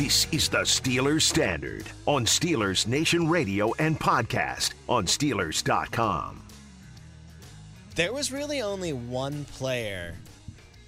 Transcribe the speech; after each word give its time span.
This 0.00 0.26
is 0.32 0.48
the 0.48 0.60
Steelers 0.62 1.20
Standard 1.20 1.84
on 2.06 2.24
Steelers 2.24 2.86
Nation 2.86 3.28
Radio 3.28 3.74
and 3.74 4.00
podcast 4.00 4.72
on 4.88 5.04
Steelers.com. 5.04 6.42
There 7.96 8.10
was 8.10 8.32
really 8.32 8.62
only 8.62 8.94
one 8.94 9.44
player 9.44 10.16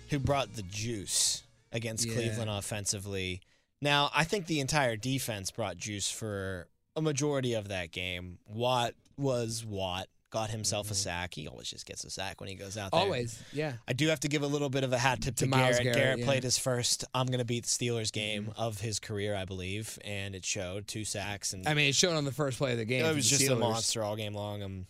who 0.09 0.19
brought 0.19 0.55
the 0.55 0.63
juice 0.63 1.43
against 1.73 2.07
Yeah. 2.07 2.15
Cleveland 2.15 2.49
offensively. 2.49 3.43
Now, 3.83 4.11
I 4.15 4.25
think 4.25 4.47
the 4.47 4.61
entire 4.61 4.97
defense 4.97 5.51
brought 5.51 5.77
juice 5.77 6.11
for 6.11 6.69
a 6.97 7.03
majority 7.03 7.53
of 7.53 7.69
that 7.69 7.91
game. 7.93 8.39
Watt 8.47 8.95
was 9.19 9.63
Watt, 9.63 10.09
got 10.33 10.51
himself 10.51 10.91
a 10.91 10.95
sack. 10.95 11.35
He 11.35 11.47
always 11.47 11.69
just 11.69 11.87
gets 11.87 12.03
a 12.05 12.11
sack 12.11 12.41
when 12.41 12.49
he 12.49 12.57
goes 12.57 12.77
out 12.77 12.91
there. 12.91 13.01
Mm-hmm. 13.03 13.07
Always, 13.07 13.41
yeah. 13.53 13.75
I 13.87 13.93
do 13.93 14.09
have 14.09 14.19
to 14.21 14.29
give 14.29 14.43
a 14.43 14.47
little 14.47 14.71
bit 14.71 14.83
of 14.83 14.93
a 14.93 14.99
hat 14.99 15.21
tip 15.21 15.37
to, 15.37 15.45
To 15.45 15.51
Myles 15.51 15.79
Garrett. 15.79 15.97
Garrett, 15.97 16.19
yeah. 16.21 16.25
played 16.25 16.43
his 16.43 16.59
first 16.59 17.05
I'm 17.15 17.27
going 17.27 17.39
to 17.39 17.45
beat 17.45 17.65
the 17.67 17.69
Steelers 17.69 18.11
game 18.11 18.47
Mm-hmm. 18.47 18.61
of 18.61 18.81
his 18.81 18.99
career, 18.99 19.37
I 19.37 19.45
believe, 19.45 19.99
and 20.05 20.35
it 20.35 20.45
showed 20.45 20.89
two 20.89 21.05
sacks 21.05 21.53
and 21.53 21.69
I 21.69 21.75
mean, 21.75 21.91
it 21.91 21.95
showed 21.95 22.17
on 22.17 22.25
the 22.25 22.33
first 22.33 22.59
play 22.59 22.73
of 22.73 22.79
the 22.79 22.85
game. 22.85 23.05
it 23.05 23.15
was 23.15 23.29
just 23.31 23.47
a 23.49 23.55
monster 23.55 24.03
all 24.03 24.17
game 24.17 24.35
long. 24.35 24.63
I'm 24.63 24.87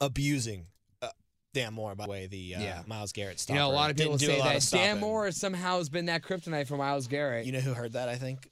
abusing 0.00 0.66
uh, 1.00 1.08
Dan 1.54 1.74
Moore 1.74 1.94
by 1.94 2.04
the 2.04 2.10
way 2.10 2.26
the 2.26 2.54
uh, 2.56 2.60
Yeah. 2.60 2.82
Myles 2.86 3.12
Garrett 3.12 3.44
You 3.48 3.54
know, 3.54 3.68
a 3.68 3.72
lot 3.72 3.90
of 3.90 3.96
people 3.96 4.16
didn't 4.18 4.36
say 4.36 4.42
that. 4.42 4.68
Dan 4.70 5.00
Moore 5.00 5.30
somehow 5.30 5.78
has 5.78 5.88
been 5.88 6.06
that 6.06 6.22
kryptonite 6.22 6.66
for 6.68 6.76
Myles 6.76 7.06
Garrett. 7.06 7.46
You 7.46 7.52
know 7.52 7.60
who 7.60 7.72
heard 7.74 7.92
that? 7.94 8.08
I 8.08 8.16
think. 8.16 8.50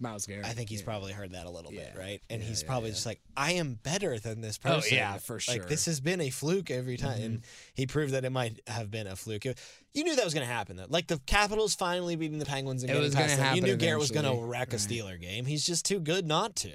Myles 0.00 0.26
Garrett. 0.26 0.46
I 0.46 0.50
think 0.50 0.68
he's 0.68 0.80
yeah. 0.80 0.86
probably 0.86 1.12
heard 1.12 1.32
that 1.32 1.46
a 1.46 1.50
little 1.50 1.70
bit, 1.72 1.92
right? 1.98 2.20
And 2.30 2.40
Yeah, 2.40 2.48
he's 2.48 2.62
yeah, 2.62 2.68
probably 2.68 2.90
yeah. 2.90 2.94
just 2.94 3.06
like, 3.06 3.20
I 3.36 3.52
am 3.52 3.74
better 3.82 4.18
than 4.18 4.40
this 4.40 4.56
person. 4.58 4.92
Oh, 4.92 4.96
yeah, 4.96 5.18
for 5.18 5.40
sure. 5.40 5.56
Mm-hmm. 5.56 5.68
this 5.68 5.86
has 5.86 6.00
been 6.00 6.20
a 6.20 6.30
fluke 6.30 6.70
every 6.70 6.96
time, 6.96 7.20
and 7.20 7.42
he 7.74 7.86
proved 7.86 8.12
that 8.12 8.24
it 8.24 8.30
might 8.30 8.60
have 8.68 8.90
been 8.90 9.06
a 9.06 9.16
fluke. 9.16 9.44
You 9.44 10.04
knew 10.04 10.14
that 10.14 10.24
was 10.24 10.34
going 10.34 10.46
to 10.46 10.52
happen, 10.52 10.76
though. 10.76 10.86
Like 10.88 11.08
the 11.08 11.18
Capitals 11.26 11.74
finally 11.74 12.14
beating 12.14 12.38
the 12.38 12.46
Penguins 12.46 12.82
and 12.82 12.90
It 12.90 12.94
getting 12.94 13.06
was 13.06 13.14
gonna 13.14 13.28
them. 13.28 13.38
You 13.38 13.44
happen 13.44 13.64
knew 13.64 13.76
Garrett 13.76 13.98
was 13.98 14.10
going 14.10 14.24
to 14.24 14.44
wreck 14.44 14.72
a. 14.72 14.76
Mm-hmm. 14.76 14.92
Steeler 14.92 15.20
game. 15.20 15.44
He's 15.44 15.66
just 15.66 15.84
too 15.84 15.98
good 15.98 16.26
not 16.26 16.54
to. 16.56 16.70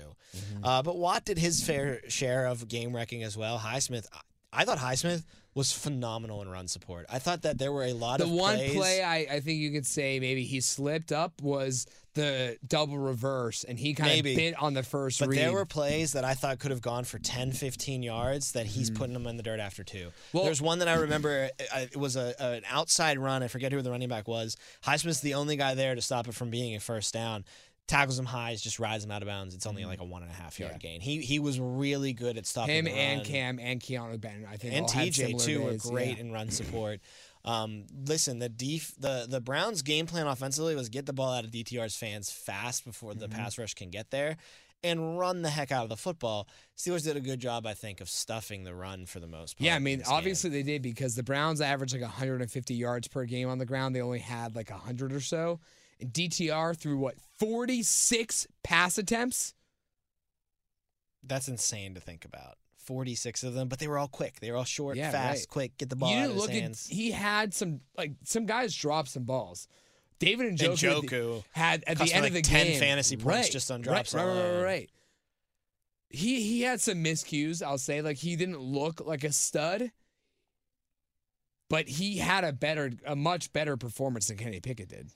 Uh, 0.63 0.81
but 0.81 0.97
Watt 0.97 1.25
did 1.25 1.37
his 1.37 1.63
fair 1.63 2.01
share 2.09 2.47
of 2.47 2.67
game 2.67 2.95
wrecking 2.95 3.23
as 3.23 3.37
well. 3.37 3.59
Highsmith, 3.59 4.05
I 4.51 4.65
thought 4.65 4.79
Highsmith 4.79 5.23
was 5.55 5.71
phenomenal 5.71 6.41
in 6.41 6.49
run 6.49 6.67
support. 6.67 7.05
I 7.11 7.19
thought 7.19 7.43
that 7.43 7.57
there 7.57 7.71
were 7.71 7.83
a 7.83 7.93
lot 7.93 8.17
The 8.17 8.23
of 8.25 8.31
the 8.31 8.35
one 8.35 8.55
plays- 8.55 8.73
play 8.75 9.03
I, 9.03 9.17
I 9.35 9.39
think 9.39 9.59
you 9.59 9.71
could 9.71 9.85
say 9.85 10.19
maybe 10.19 10.43
he 10.45 10.61
slipped 10.61 11.11
up 11.11 11.41
was 11.41 11.85
the 12.15 12.57
double 12.67 12.97
reverse, 12.99 13.63
and 13.63 13.77
he 13.79 13.93
kind 13.95 14.19
of 14.19 14.23
bit 14.23 14.55
on 14.61 14.75
the 14.75 14.83
first 14.83 15.19
But 15.19 15.29
read. 15.29 15.39
there 15.39 15.51
were 15.51 15.65
plays 15.65 16.13
that 16.13 16.23
I 16.23 16.35
thought 16.35 16.59
could 16.59 16.69
have 16.69 16.81
gone 16.81 17.05
for 17.05 17.17
10, 17.17 17.53
15 17.53 18.03
yards 18.03 18.51
that 18.51 18.67
he's 18.67 18.91
putting 18.91 19.13
them 19.13 19.25
in 19.25 19.35
the 19.37 19.41
dirt 19.43 19.59
after 19.59 19.83
two. 19.83 20.11
Well- 20.31 20.43
There's 20.43 20.61
one 20.61 20.77
that 20.79 20.87
I 20.87 20.93
remember. 20.93 21.49
uh, 21.73 21.79
It 21.91 21.97
was 21.97 22.15
a, 22.15 22.35
an 22.39 22.63
outside 22.69 23.17
run. 23.17 23.41
I 23.41 23.47
forget 23.47 23.71
who 23.71 23.81
the 23.81 23.89
running 23.89 24.09
back 24.09 24.27
was. 24.27 24.57
Highsmith's 24.85 25.21
the 25.21 25.33
only 25.33 25.55
guy 25.55 25.73
there 25.73 25.95
to 25.95 26.01
stop 26.01 26.27
it 26.27 26.35
from 26.35 26.51
being 26.51 26.75
a 26.75 26.79
first 26.79 27.13
down. 27.15 27.45
Tackles 27.87 28.17
him 28.17 28.25
high, 28.25 28.55
just 28.55 28.79
rides 28.79 29.03
him 29.03 29.11
out 29.11 29.21
of 29.21 29.27
bounds. 29.27 29.53
It's 29.53 29.65
only 29.65 29.83
like 29.83 29.99
a 29.99 30.05
one 30.05 30.23
and 30.23 30.31
a 30.31 30.33
half 30.33 30.57
yard 30.59 30.73
Mm-hmm. 30.73 30.85
Yeah. 30.85 30.91
gain. 30.93 31.01
He 31.01 31.19
he 31.19 31.39
was 31.39 31.59
really 31.59 32.13
good 32.13 32.37
at 32.37 32.45
stopping 32.45 32.85
him 32.85 32.87
and. 32.87 33.23
Cam 33.25 33.59
and 33.59 33.79
Keeanu 33.81 34.19
Ben. 34.21 34.47
I 34.49 34.55
think 34.57 34.73
and 34.73 34.83
all 34.83 34.89
TJ 34.89 35.43
too 35.43 35.61
were 35.63 35.73
great 35.75 36.15
yeah. 36.17 36.21
in 36.23 36.31
run 36.31 36.49
support. 36.49 37.01
Um, 37.45 37.83
listen, 38.07 38.39
the 38.39 38.47
def- 38.47 38.95
the 38.97 39.25
the 39.29 39.41
Browns' 39.41 39.81
game 39.81 40.05
plan 40.05 40.27
offensively 40.27 40.75
was 40.75 40.87
get 40.87 41.05
the 41.05 41.11
ball 41.13 41.33
out 41.33 41.43
of 41.43 41.51
DTR's 41.51 41.95
fans 41.97 42.31
fast 42.31 42.85
before 42.85 43.13
the 43.13 43.27
Mm-hmm. 43.27 43.37
pass 43.37 43.57
rush 43.57 43.73
can 43.73 43.89
get 43.89 44.11
there, 44.11 44.37
and 44.81 45.19
run 45.19 45.41
the 45.41 45.49
heck 45.49 45.69
out 45.73 45.83
of 45.83 45.89
the 45.89 45.97
football. 45.97 46.47
Steelers 46.77 47.03
did 47.03 47.17
a 47.17 47.19
good 47.21 47.41
job, 47.41 47.67
I 47.67 47.73
think, 47.73 47.99
of 47.99 48.07
stuffing 48.07 48.63
the 48.63 48.73
run 48.73 49.05
for 49.05 49.19
the 49.19 49.27
most 49.27 49.57
part. 49.57 49.65
Yeah, 49.65 49.75
I 49.75 49.79
mean, 49.79 49.99
this 49.99 50.07
game. 50.07 50.15
obviously 50.15 50.49
they 50.51 50.63
did 50.63 50.81
because 50.81 51.15
the 51.15 51.23
Browns 51.23 51.59
averaged 51.59 51.93
like 51.93 52.01
150 52.01 52.73
yards 52.75 53.09
per 53.09 53.25
game 53.25 53.49
on 53.49 53.57
the 53.57 53.65
ground. 53.65 53.93
They 53.93 54.01
only 54.01 54.19
had 54.19 54.55
like 54.55 54.69
100 54.69 55.11
or 55.11 55.19
so. 55.19 55.59
And 55.99 56.11
DTR 56.11 56.75
threw 56.77 56.97
what 56.97 57.15
46 57.39 58.47
pass 58.63 58.97
attempts. 58.97 59.53
that's 61.23 61.47
insane 61.47 61.93
to 61.95 62.01
think 62.01 62.25
about. 62.25 62.57
Forty 62.77 63.15
six 63.15 63.43
of 63.43 63.53
them, 63.53 63.69
but 63.69 63.79
they 63.79 63.87
were 63.87 63.97
all 63.97 64.09
quick. 64.09 64.41
They 64.41 64.51
were 64.51 64.57
all 64.57 64.65
short, 64.65 64.97
Yeah, 64.97 65.09
fast, 65.11 65.43
right. 65.43 65.47
quick. 65.49 65.77
Get 65.77 65.89
the 65.89 65.95
ball 65.95 66.11
you 66.11 66.17
out 66.17 66.25
of 66.25 66.31
his 66.33 66.41
look 66.41 66.49
hands. 66.51 66.87
at. 66.89 66.93
He 66.95 67.11
had 67.11 67.53
some 67.53 67.79
like 67.97 68.11
some 68.25 68.45
guys 68.45 68.75
dropped 68.75 69.07
some 69.07 69.23
balls. 69.23 69.69
David 70.19 70.47
and 70.47 70.61
And 70.61 70.73
Njoku, 70.73 71.03
Njoku 71.03 71.43
had 71.51 71.85
at 71.87 71.97
the 71.97 72.11
end 72.13 72.23
like, 72.23 72.31
of 72.31 72.33
the 72.33 72.41
10 72.41 72.65
game 72.67 72.79
fantasy 72.81 73.15
points 73.15 73.25
right, 73.47 73.51
just 73.51 73.71
on 73.71 73.81
drops 73.81 74.13
Right, 74.13 74.25
right, 74.25 74.51
right, 74.55 74.61
right. 74.63 74.89
He 76.09 76.41
he 76.41 76.61
had 76.63 76.81
some 76.81 77.01
miscues. 77.01 77.63
I'll 77.65 77.77
say 77.77 78.01
like 78.01 78.17
he 78.17 78.35
didn't 78.35 78.59
look 78.59 78.99
like 78.99 79.23
a 79.23 79.31
stud, 79.31 79.91
but 81.69 81.87
he 81.87 82.17
had 82.17 82.43
a 82.43 82.51
better, 82.51 82.91
a 83.05 83.15
much 83.15 83.51
better 83.53 83.77
performance 83.77 84.27
than 84.27 84.35
Kenny 84.37 84.59
Pickett 84.59 84.89
did. 84.89 85.09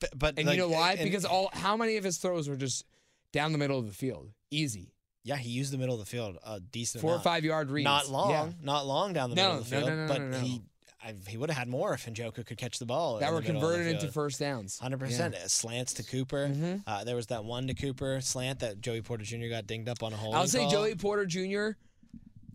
But, 0.00 0.10
but 0.18 0.34
And 0.38 0.46
like, 0.46 0.56
you 0.56 0.62
know 0.62 0.68
why? 0.68 0.92
and- 0.92 1.02
because 1.04 1.24
all 1.24 1.50
how 1.52 1.76
many 1.76 1.96
of 1.96 2.04
his 2.04 2.18
throws 2.18 2.48
were 2.48 2.56
just 2.56 2.84
down 3.32 3.52
the 3.52 3.58
middle 3.58 3.78
of 3.78 3.86
the 3.86 3.92
field, 3.92 4.30
easy, 4.50 4.92
yeah, 5.24 5.36
he 5.36 5.50
used 5.50 5.72
the 5.72 5.78
middle 5.78 5.94
of 5.94 6.00
the 6.00 6.06
field 6.06 6.38
a 6.44 6.60
decent 6.60 7.02
four 7.02 7.14
or 7.14 7.20
five 7.20 7.44
yard 7.44 7.70
reads. 7.70 7.84
Not 7.84 8.08
long, 8.08 8.30
Yeah. 8.30 8.48
not 8.62 8.86
long 8.86 9.12
down 9.12 9.30
the 9.30 9.36
No, 9.36 9.42
middle 9.42 9.58
of 9.58 9.64
the 9.68 9.76
field, 9.76 9.88
no, 9.88 9.96
no, 9.96 10.08
but 10.08 10.20
no, 10.20 10.28
no. 10.30 10.38
he 10.38 10.62
I, 11.00 11.14
he 11.28 11.36
would 11.36 11.48
have 11.48 11.56
had 11.56 11.68
more 11.68 11.94
if 11.94 12.06
Njoku 12.06 12.44
could 12.44 12.58
catch 12.58 12.80
the 12.80 12.84
ball. 12.86 13.18
that 13.20 13.30
were 13.32 13.40
the 13.40 13.52
middle 13.52 13.62
of 13.68 13.70
the 13.70 13.76
converted 13.76 14.02
into 14.02 14.12
first 14.12 14.40
downs. 14.40 14.80
Hundred 14.80 14.98
percent 14.98 15.36
slants 15.46 15.92
to 15.94 16.02
Cooper. 16.02 16.48
Mhm. 16.48 16.82
Uh, 16.88 17.04
there 17.04 17.14
was 17.14 17.28
that 17.28 17.44
one 17.44 17.68
to 17.68 17.74
Cooper 17.74 18.20
slant 18.20 18.58
that 18.60 18.80
Joey 18.80 19.00
Porter 19.02 19.22
Jr. 19.22 19.46
got 19.48 19.68
dinged 19.68 19.88
up 19.88 20.02
on 20.02 20.12
a 20.12 20.16
hole. 20.16 20.34
I'll 20.34 20.48
say 20.48 20.68
Joey 20.68 20.96
Porter 20.96 21.24
Jr. 21.24 21.78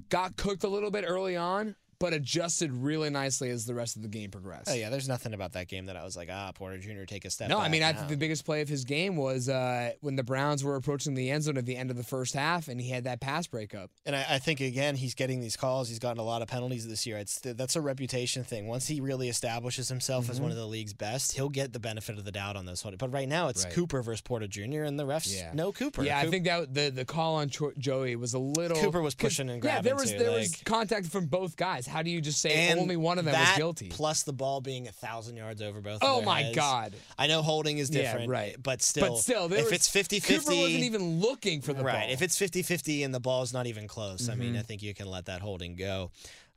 got 0.10 0.36
cooked 0.36 0.66
a 0.66 0.68
little 0.68 0.92
bit 0.92 1.06
early 1.08 1.38
on, 1.38 1.76
but 2.00 2.14
adjusted 2.14 2.72
really 2.72 3.10
nicely 3.10 3.50
as 3.50 3.66
the 3.66 3.74
rest 3.74 3.96
of 3.96 4.02
the 4.02 4.08
game 4.08 4.32
progressed. 4.32 4.70
Oh 4.70 4.74
yeah, 4.74 4.90
there's 4.90 5.08
nothing 5.08 5.34
about 5.34 5.54
that 5.54 5.68
game 5.68 5.88
that 5.88 5.96
I 5.98 6.04
was 6.04 6.16
like, 6.16 6.30
ah, 6.32 6.52
Porter 6.54 6.78
Jr. 6.78 7.04
take 7.06 7.26
a 7.26 7.30
step. 7.30 7.50
No, 7.50 7.58
I 7.60 7.70
mean, 7.70 7.84
I 7.84 7.94
think 7.94 8.08
the 8.10 8.18
biggest 8.18 8.46
play 8.46 8.62
of 8.62 8.70
his 8.70 8.84
game 8.86 9.16
was 9.16 9.50
uh, 9.50 9.94
when 10.02 10.16
the 10.16 10.24
Browns 10.24 10.64
were 10.64 10.76
approaching 10.76 11.14
the 11.16 11.30
end 11.32 11.44
zone 11.44 11.58
at 11.58 11.66
the 11.66 11.76
end 11.76 11.90
of 11.92 11.98
the 11.98 12.04
first 12.04 12.34
half, 12.34 12.68
and 12.68 12.80
he 12.80 12.90
had 12.90 13.06
that 13.06 13.20
pass 13.22 13.48
breakup. 13.48 13.90
And 14.06 14.16
I, 14.16 14.26
I 14.32 14.40
think 14.40 14.62
again, 14.62 14.96
he's 14.96 15.16
getting 15.16 15.42
these 15.42 15.58
calls. 15.58 15.90
He's 15.90 16.00
gotten 16.00 16.20
a 16.20 16.24
lot 16.24 16.42
of 16.42 16.48
penalties 16.48 16.88
this 16.88 17.06
year. 17.08 17.18
It's 17.18 17.40
that's 17.42 17.76
a 17.76 17.82
reputation 17.82 18.44
thing. 18.44 18.68
Once 18.68 18.88
he 18.88 19.02
really 19.02 19.30
establishes 19.30 19.90
himself 19.90 20.30
as 20.30 20.40
one 20.40 20.52
of 20.52 20.58
the 20.58 20.68
league's 20.68 20.94
best, 20.94 21.34
he'll 21.34 21.50
get 21.50 21.74
the 21.74 21.80
benefit 21.80 22.18
of 22.18 22.26
the 22.26 22.32
doubt 22.32 22.56
on 22.56 22.66
this 22.66 22.86
one. 22.86 22.96
But 22.98 23.12
right 23.12 23.28
now, 23.28 23.48
it's 23.48 23.64
Mm-hmm. 23.64 23.70
Right. 23.70 23.76
Cooper 23.76 24.02
versus 24.02 24.22
Porter 24.22 24.48
Jr. 24.48 24.84
and 24.84 25.00
the 25.00 25.06
refs 25.06 25.34
Yeah. 25.34 25.52
no 25.54 25.72
Cooper. 25.72 26.04
Yeah, 26.04 26.20
I 26.20 26.28
think 26.30 26.46
that 26.46 26.74
the 26.74 26.90
the 26.90 27.06
call 27.06 27.36
on 27.36 27.50
Cho- 27.50 27.72
Joey 27.78 28.16
was 28.16 28.34
a 28.34 28.40
little. 28.40 28.78
Cooper 28.78 29.02
was 29.02 29.16
pushing 29.16 29.50
and 29.50 29.62
grabbing. 29.62 29.78
Yeah, 29.78 29.82
there 29.90 29.96
was 29.96 30.12
too, 30.12 30.18
there 30.20 30.32
was 30.32 30.56
contact 30.66 31.08
from 31.08 31.28
both 31.28 31.56
guys. 31.56 31.83
How 31.88 32.02
do 32.02 32.10
you 32.10 32.22
just 32.22 32.42
say 32.42 32.70
and 32.70 32.80
only 32.80 32.98
one 32.98 33.20
of 33.20 33.26
them 33.26 33.34
was 33.40 33.58
guilty? 33.58 33.90
Plus 33.90 34.24
the 34.24 34.34
ball 34.34 34.62
being 34.62 34.88
a 34.88 34.92
thousand 34.92 35.38
yards 35.38 35.62
over 35.62 35.82
both. 35.82 36.02
of 36.02 36.10
Oh 36.10 36.22
my 36.22 36.42
heads. 36.44 36.56
God. 36.56 36.96
I 37.18 37.28
know 37.28 37.42
holding 37.42 37.78
is 37.78 37.90
Yeah, 37.90 38.02
different, 38.04 38.30
right. 38.30 38.56
But 38.62 38.82
still, 38.82 39.10
but 39.10 39.18
still, 39.20 39.46
if 39.54 39.66
was, 39.66 39.72
it's 39.72 39.90
50 39.90 40.20
Cooper 40.20 40.34
50 40.42 40.58
wasn't 40.62 40.84
even 40.84 41.20
looking 41.20 41.62
for 41.62 41.74
the 41.74 41.84
right. 41.84 42.02
ball. 42.06 42.12
If 42.12 42.22
it's 42.22 42.38
50-50 42.40 43.04
and 43.06 43.14
the 43.14 43.20
ball's 43.20 43.54
not 43.54 43.68
even 43.68 43.88
close, 43.88 44.28
I 44.30 44.34
Mm-hmm. 44.34 44.42
mean, 44.42 44.58
I 44.58 44.62
think 44.62 44.82
you 44.82 44.94
can 44.94 45.08
let 45.08 45.26
that 45.26 45.42
holding 45.42 45.76
go. 45.76 46.12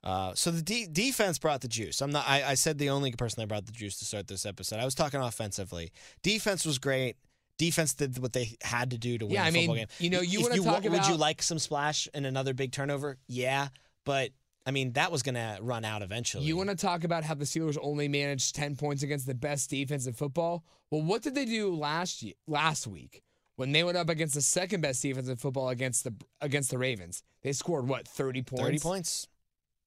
Uh, 0.04 0.32
so 0.34 0.50
the 0.52 0.62
de- 0.62 0.86
defense 0.86 1.38
brought 1.38 1.60
the 1.62 1.68
juice. 1.68 2.00
I'm 2.00 2.12
not. 2.12 2.24
I, 2.28 2.44
I 2.50 2.54
said 2.54 2.78
the 2.78 2.90
only 2.90 3.10
person 3.12 3.40
that 3.40 3.48
brought 3.48 3.66
the 3.66 3.72
juice 3.72 3.98
to 3.98 4.04
start 4.04 4.28
this 4.28 4.46
episode. 4.46 4.78
I 4.78 4.84
was 4.84 4.94
talking 4.94 5.20
offensively. 5.20 5.90
Defense 6.22 6.64
was 6.64 6.78
great. 6.78 7.16
Defense 7.58 7.94
did 7.94 8.18
what 8.18 8.32
they 8.34 8.54
had 8.62 8.90
to 8.90 8.98
do 8.98 9.16
to 9.18 9.24
win 9.26 9.34
Yeah, 9.34 9.42
the 9.42 9.48
I 9.48 9.50
mean, 9.50 9.62
football 9.62 9.76
game. 9.76 9.86
you 9.98 10.10
know, 10.10 10.20
you 10.20 10.42
wanna 10.42 10.56
talk 10.58 10.84
about? 10.84 10.90
Would 10.90 11.06
you 11.08 11.16
like 11.16 11.42
some 11.42 11.58
splash 11.58 12.06
and 12.14 12.24
another 12.26 12.52
big 12.54 12.70
turnover? 12.70 13.16
Yeah, 13.28 13.68
but 14.04 14.30
I 14.66 14.72
mean 14.72 14.92
that 14.92 15.12
was 15.12 15.22
going 15.22 15.36
to 15.36 15.58
run 15.60 15.84
out 15.84 16.02
eventually. 16.02 16.44
You 16.44 16.56
want 16.56 16.70
to 16.70 16.76
talk 16.76 17.04
about 17.04 17.22
how 17.22 17.34
the 17.34 17.44
Steelers 17.44 17.78
only 17.80 18.08
managed 18.08 18.56
10 18.56 18.76
points 18.76 19.02
against 19.02 19.26
the 19.26 19.34
best 19.34 19.70
defense 19.70 20.06
in 20.06 20.12
football? 20.12 20.64
Well, 20.90 21.02
what 21.02 21.22
did 21.22 21.34
they 21.34 21.44
do 21.44 21.74
last 21.74 22.22
year, 22.22 22.34
last 22.48 22.86
week 22.86 23.22
when 23.54 23.72
they 23.72 23.84
went 23.84 23.96
up 23.96 24.08
against 24.08 24.34
the 24.34 24.42
second 24.42 24.80
best 24.80 25.00
defense 25.02 25.28
in 25.28 25.36
football 25.36 25.68
against 25.68 26.04
the 26.04 26.14
against 26.40 26.70
the 26.70 26.78
Ravens? 26.78 27.22
They 27.42 27.52
scored 27.52 27.88
what, 27.88 28.08
30 28.08 28.42
points? 28.42 28.64
30 28.64 28.78
points. 28.80 29.28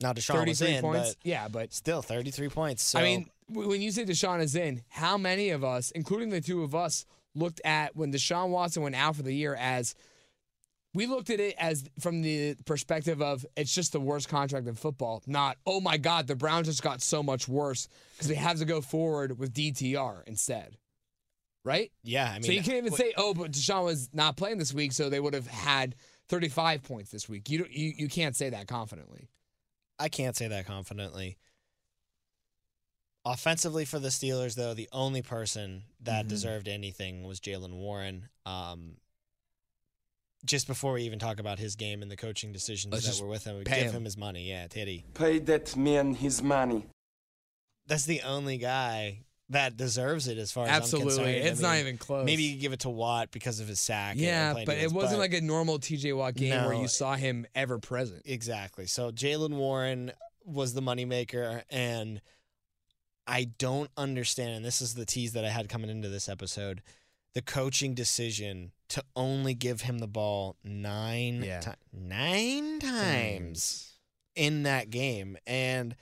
Now 0.02 0.14
Deshaun 0.14 0.48
was 0.48 0.62
in, 0.62 0.82
points. 0.82 1.16
but 1.16 1.28
yeah, 1.28 1.50
but 1.50 1.74
still 1.74 2.02
33 2.02 2.48
points. 2.48 2.84
So. 2.84 3.00
I 3.00 3.04
mean, 3.04 3.30
when 3.50 3.82
you 3.82 3.92
say 3.92 4.06
Deshaun 4.06 4.40
is 4.40 4.56
in, 4.56 4.82
how 4.88 5.18
many 5.18 5.50
of 5.50 5.64
us, 5.64 5.92
including 5.92 6.30
the 6.30 6.40
two 6.40 6.64
of 6.64 6.74
us, 6.74 7.06
looked 7.36 7.60
at 7.66 7.96
when 7.98 8.14
Deshaun 8.14 8.50
Watson 8.50 8.82
went 8.84 8.96
out 8.96 9.18
for 9.18 9.24
the 9.24 9.34
year 9.34 9.56
as 9.56 9.96
we 10.94 11.06
looked 11.06 11.30
at 11.30 11.40
it 11.40 11.56
as 11.60 11.84
from 12.00 12.22
the 12.22 12.56
perspective 12.66 13.22
of 13.22 13.46
it's 13.56 13.74
just 13.74 13.92
the 13.92 14.00
worst 14.00 14.28
contract 14.30 14.68
in 14.68 14.76
football, 14.76 15.22
not 15.28 15.58
oh 15.66 15.80
my 15.82 15.98
god, 15.98 16.28
the 16.28 16.36
Browns 16.36 16.68
just 16.68 16.82
got 16.84 17.02
so 17.02 17.22
much 17.22 17.48
worse 17.48 17.88
because 18.14 18.28
they 18.28 18.36
have 18.36 18.58
to 18.60 18.66
go 18.66 18.82
forward 18.82 19.38
with 19.38 19.54
DTR 19.54 20.24
instead. 20.28 20.78
Right? 21.66 21.92
Yeah, 22.04 22.30
I 22.30 22.34
mean, 22.36 22.44
so 22.44 22.52
you 22.54 22.64
can't 22.64 22.78
even 22.78 22.94
wh- 22.94 22.96
say, 22.98 23.14
"Oh, 23.18 23.34
but 23.34 23.52
Deshaun 23.52 23.84
was 23.84 24.10
not 24.14 24.38
playing 24.38 24.58
this 24.58 24.74
week, 24.74 24.94
so 24.94 25.10
they 25.10 25.20
would 25.20 25.34
have 25.34 25.46
had 25.46 25.96
35 26.30 26.84
points 26.84 27.12
this 27.12 27.28
week." 27.30 27.50
You 27.50 27.60
don't, 27.60 27.72
you 27.72 27.94
you 27.98 28.08
can't 28.08 28.36
say 28.36 28.50
that 28.50 28.68
confidently. 28.68 29.30
I 30.00 30.08
can't 30.10 30.36
say 30.38 30.48
that 30.48 30.66
confidently. 30.66 31.38
Offensively 33.26 33.84
for 33.86 34.00
the 34.00 34.08
Steelers, 34.08 34.56
though, 34.56 34.74
the 34.74 34.88
only 34.94 35.22
person 35.22 35.84
that 36.00 36.26
Mhm. 36.26 36.30
deserved 36.30 36.68
anything 36.70 37.24
was 37.24 37.40
Jaylen 37.42 37.74
Warren. 37.74 38.30
Um, 38.46 38.96
just 40.46 40.68
before 40.68 40.94
we 40.94 41.04
even 41.04 41.20
talk 41.20 41.40
about 41.40 41.60
his 41.60 41.76
game 41.76 42.02
and 42.02 42.10
the 42.10 42.16
coaching 42.16 42.52
decisions 42.54 42.92
Let's 42.94 43.06
that 43.06 43.12
just 43.12 43.22
were 43.22 43.28
with 43.30 43.44
him, 43.44 43.58
we 43.58 43.64
pay 43.64 43.84
give 43.84 43.92
him. 43.92 43.98
him 43.98 44.06
his 44.06 44.18
money. 44.18 44.50
Yeah, 44.50 44.68
Teddy. 44.68 45.06
Pay 45.14 45.40
that 45.40 45.76
man 45.76 46.14
his 46.14 46.42
money. 46.42 46.86
That's 47.88 48.06
the 48.06 48.22
only 48.22 48.58
guy 48.58 49.26
that 49.52 49.76
deserves 49.76 50.28
it 50.28 50.38
as 50.38 50.52
far 50.52 50.66
as 50.66 50.70
I'm 50.70 50.76
Absolutely, 50.76 51.10
concerned. 51.16 51.28
I 51.28 51.32
it's 51.50 51.60
not 51.60 51.78
even 51.78 51.98
close. 51.98 52.24
Maybe 52.24 52.44
you 52.44 52.52
could 52.54 52.62
give 52.62 52.74
it 52.74 52.80
to 52.82 52.90
Watt 52.90 53.32
because 53.32 53.60
of 53.60 53.68
his 53.68 53.80
sack. 53.80 54.16
yeah, 54.18 54.52
playing 54.54 54.66
but 54.68 54.78
it 54.78 54.92
wasn't 54.92 55.14
but- 55.14 55.20
like 55.20 55.34
a 55.34 55.42
normal 55.42 55.80
TJ 55.80 56.16
Watt 56.16 56.36
game 56.36 56.66
where 56.66 56.76
you 56.76 56.88
saw 56.88 57.16
him 57.16 57.46
ever 57.56 57.80
present. 57.80 58.22
Exactly. 58.26 58.86
So 58.86 59.12
Jaylen 59.12 59.56
Warren 59.56 60.12
was 60.46 60.74
the 60.76 60.82
moneymaker, 60.82 61.64
and 61.72 62.22
I 63.28 63.46
don't 63.58 63.90
understand. 63.98 64.52
And 64.52 64.64
this 64.64 64.82
is 64.82 64.94
the 64.94 65.06
tease 65.06 65.34
that 65.34 65.44
I 65.46 65.50
had 65.50 65.68
coming 65.68 65.90
into 65.90 66.10
this 66.10 66.30
episode: 66.30 66.82
the 67.34 67.42
coaching 67.42 67.94
decision 67.94 68.72
to 68.90 69.04
only 69.16 69.54
give 69.54 69.82
him 69.82 70.00
the 70.00 70.08
ball 70.08 70.56
nine 70.64 71.44
Yeah. 71.44 71.60
ti- 71.60 71.72
nine 71.94 72.80
times 72.80 73.94
in 74.36 74.64
that 74.64 74.90
game, 74.90 75.38
and 75.46 75.96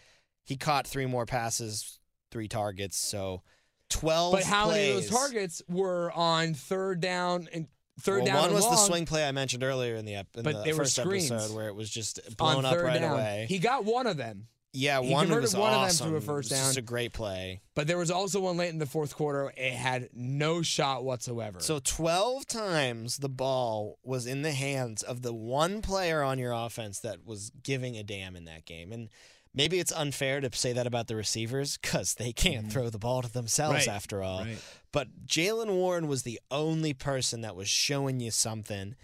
he 0.43 0.55
caught 0.57 0.87
three 0.87 1.05
more 1.05 1.25
passes, 1.25 1.99
three 2.31 2.47
targets. 2.47 2.97
So 2.97 3.43
twelve. 3.89 4.33
But 4.33 4.43
how 4.43 4.69
many 4.69 4.89
of 4.89 4.95
those 4.95 5.09
targets 5.09 5.61
were 5.67 6.11
on 6.13 6.53
third 6.53 6.99
down 7.01 7.47
and 7.51 7.67
third 7.99 8.17
Well, 8.23 8.25
down? 8.27 8.41
one 8.43 8.53
was 8.53 8.69
the 8.69 8.75
swing 8.77 9.05
play 9.05 9.27
I 9.27 9.31
mentioned 9.31 9.63
earlier 9.63 9.95
in 9.95 10.05
the 10.05 10.15
ep- 10.15 10.35
in 10.37 10.43
But 10.43 10.63
the 10.63 10.73
first 10.73 10.97
episode 10.99 11.53
where 11.55 11.67
it 11.67 11.75
was 11.75 11.89
just 11.89 12.19
blown 12.37 12.63
up 12.63 12.73
third 12.73 12.83
right 12.85 12.99
down. 13.01 13.13
away. 13.13 13.45
He 13.49 13.59
got 13.59 13.83
one 13.85 14.07
of 14.07 14.15
them, 14.17 14.47
Yeah, 14.77 15.01
He 15.01 15.11
one 15.11 15.25
converted 15.25 15.43
was 15.43 15.55
one 15.55 15.69
of 15.73 15.79
them 15.79 15.85
awesome. 15.87 16.09
to 16.11 16.15
a 16.17 16.21
first 16.21 16.51
It 16.51 16.55
was 16.55 16.77
a 16.77 16.81
great 16.81 17.13
play. 17.13 17.61
but 17.75 17.87
there 17.87 17.97
was 17.97 18.11
also 18.11 18.39
one 18.41 18.57
late 18.57 18.69
in 18.69 18.77
the 18.77 18.85
fourth 18.85 19.15
quarter. 19.15 19.51
It 19.57 19.73
had 19.73 20.09
no 20.13 20.61
shot 20.61 21.03
whatsoever. 21.03 21.59
So 21.59 21.79
12 21.83 22.45
times 22.47 23.17
the 23.17 23.29
ball 23.29 23.97
was 24.03 24.25
in 24.27 24.41
the 24.43 24.51
hands 24.51 25.01
of 25.03 25.21
the 25.21 25.33
one 25.33 25.81
player 25.81 26.21
on 26.21 26.37
your 26.39 26.51
offense 26.53 26.99
that 26.99 27.25
was 27.25 27.51
giving 27.63 27.97
a 27.97 28.03
damn 28.03 28.35
in 28.35 28.45
that 28.45 28.65
game. 28.65 28.91
And 28.91 29.09
maybe 29.53 29.79
it's 29.79 29.91
unfair 29.91 30.39
to 30.41 30.49
say 30.55 30.73
that 30.73 30.85
about 30.85 31.07
the 31.07 31.15
receivers 31.15 31.77
because 31.77 32.13
they 32.15 32.31
can't 32.31 32.71
throw 32.71 32.89
the 32.89 32.99
ball 32.99 33.21
to 33.23 33.31
themselves 33.31 33.79
Mm-hmm. 33.81 33.89
Right, 33.89 33.95
after 33.95 34.21
all. 34.21 34.41
right. 34.41 34.57
But 34.91 35.25
Jaylen 35.25 35.69
Warren 35.73 36.07
was 36.07 36.23
the 36.23 36.39
only 36.51 36.93
person 36.93 37.41
that 37.41 37.55
was 37.55 37.67
showing 37.67 38.19
you 38.19 38.29
something. 38.31 38.95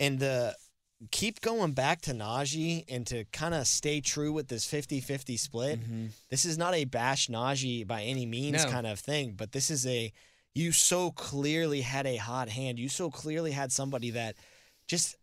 And 0.00 0.20
the 0.20 0.54
keep 1.10 1.40
going 1.40 1.72
back 1.72 2.00
to 2.02 2.12
Najee 2.12 2.84
and 2.88 3.06
to 3.06 3.24
kind 3.26 3.54
of 3.54 3.66
stay 3.66 4.00
true 4.00 4.32
with 4.32 4.48
this 4.48 4.66
50-50 4.66 5.38
split. 5.38 5.80
Mm-hmm. 5.80 6.06
This 6.30 6.44
is 6.44 6.58
not 6.58 6.74
a 6.74 6.84
bash 6.84 7.28
Najee 7.28 7.86
by 7.86 8.02
any 8.02 8.26
means 8.26 8.64
No. 8.64 8.70
kind 8.70 8.86
of 8.86 8.98
thing, 8.98 9.34
but 9.36 9.52
this 9.52 9.70
is 9.70 9.86
a 9.86 10.12
you 10.54 10.72
so 10.72 11.12
clearly 11.12 11.82
had 11.82 12.06
a 12.06 12.16
hot 12.16 12.48
hand. 12.48 12.78
You 12.78 12.88
so 12.88 13.10
clearly 13.10 13.52
had 13.52 13.70
somebody 13.70 14.10
that 14.10 14.34
just 14.88 15.16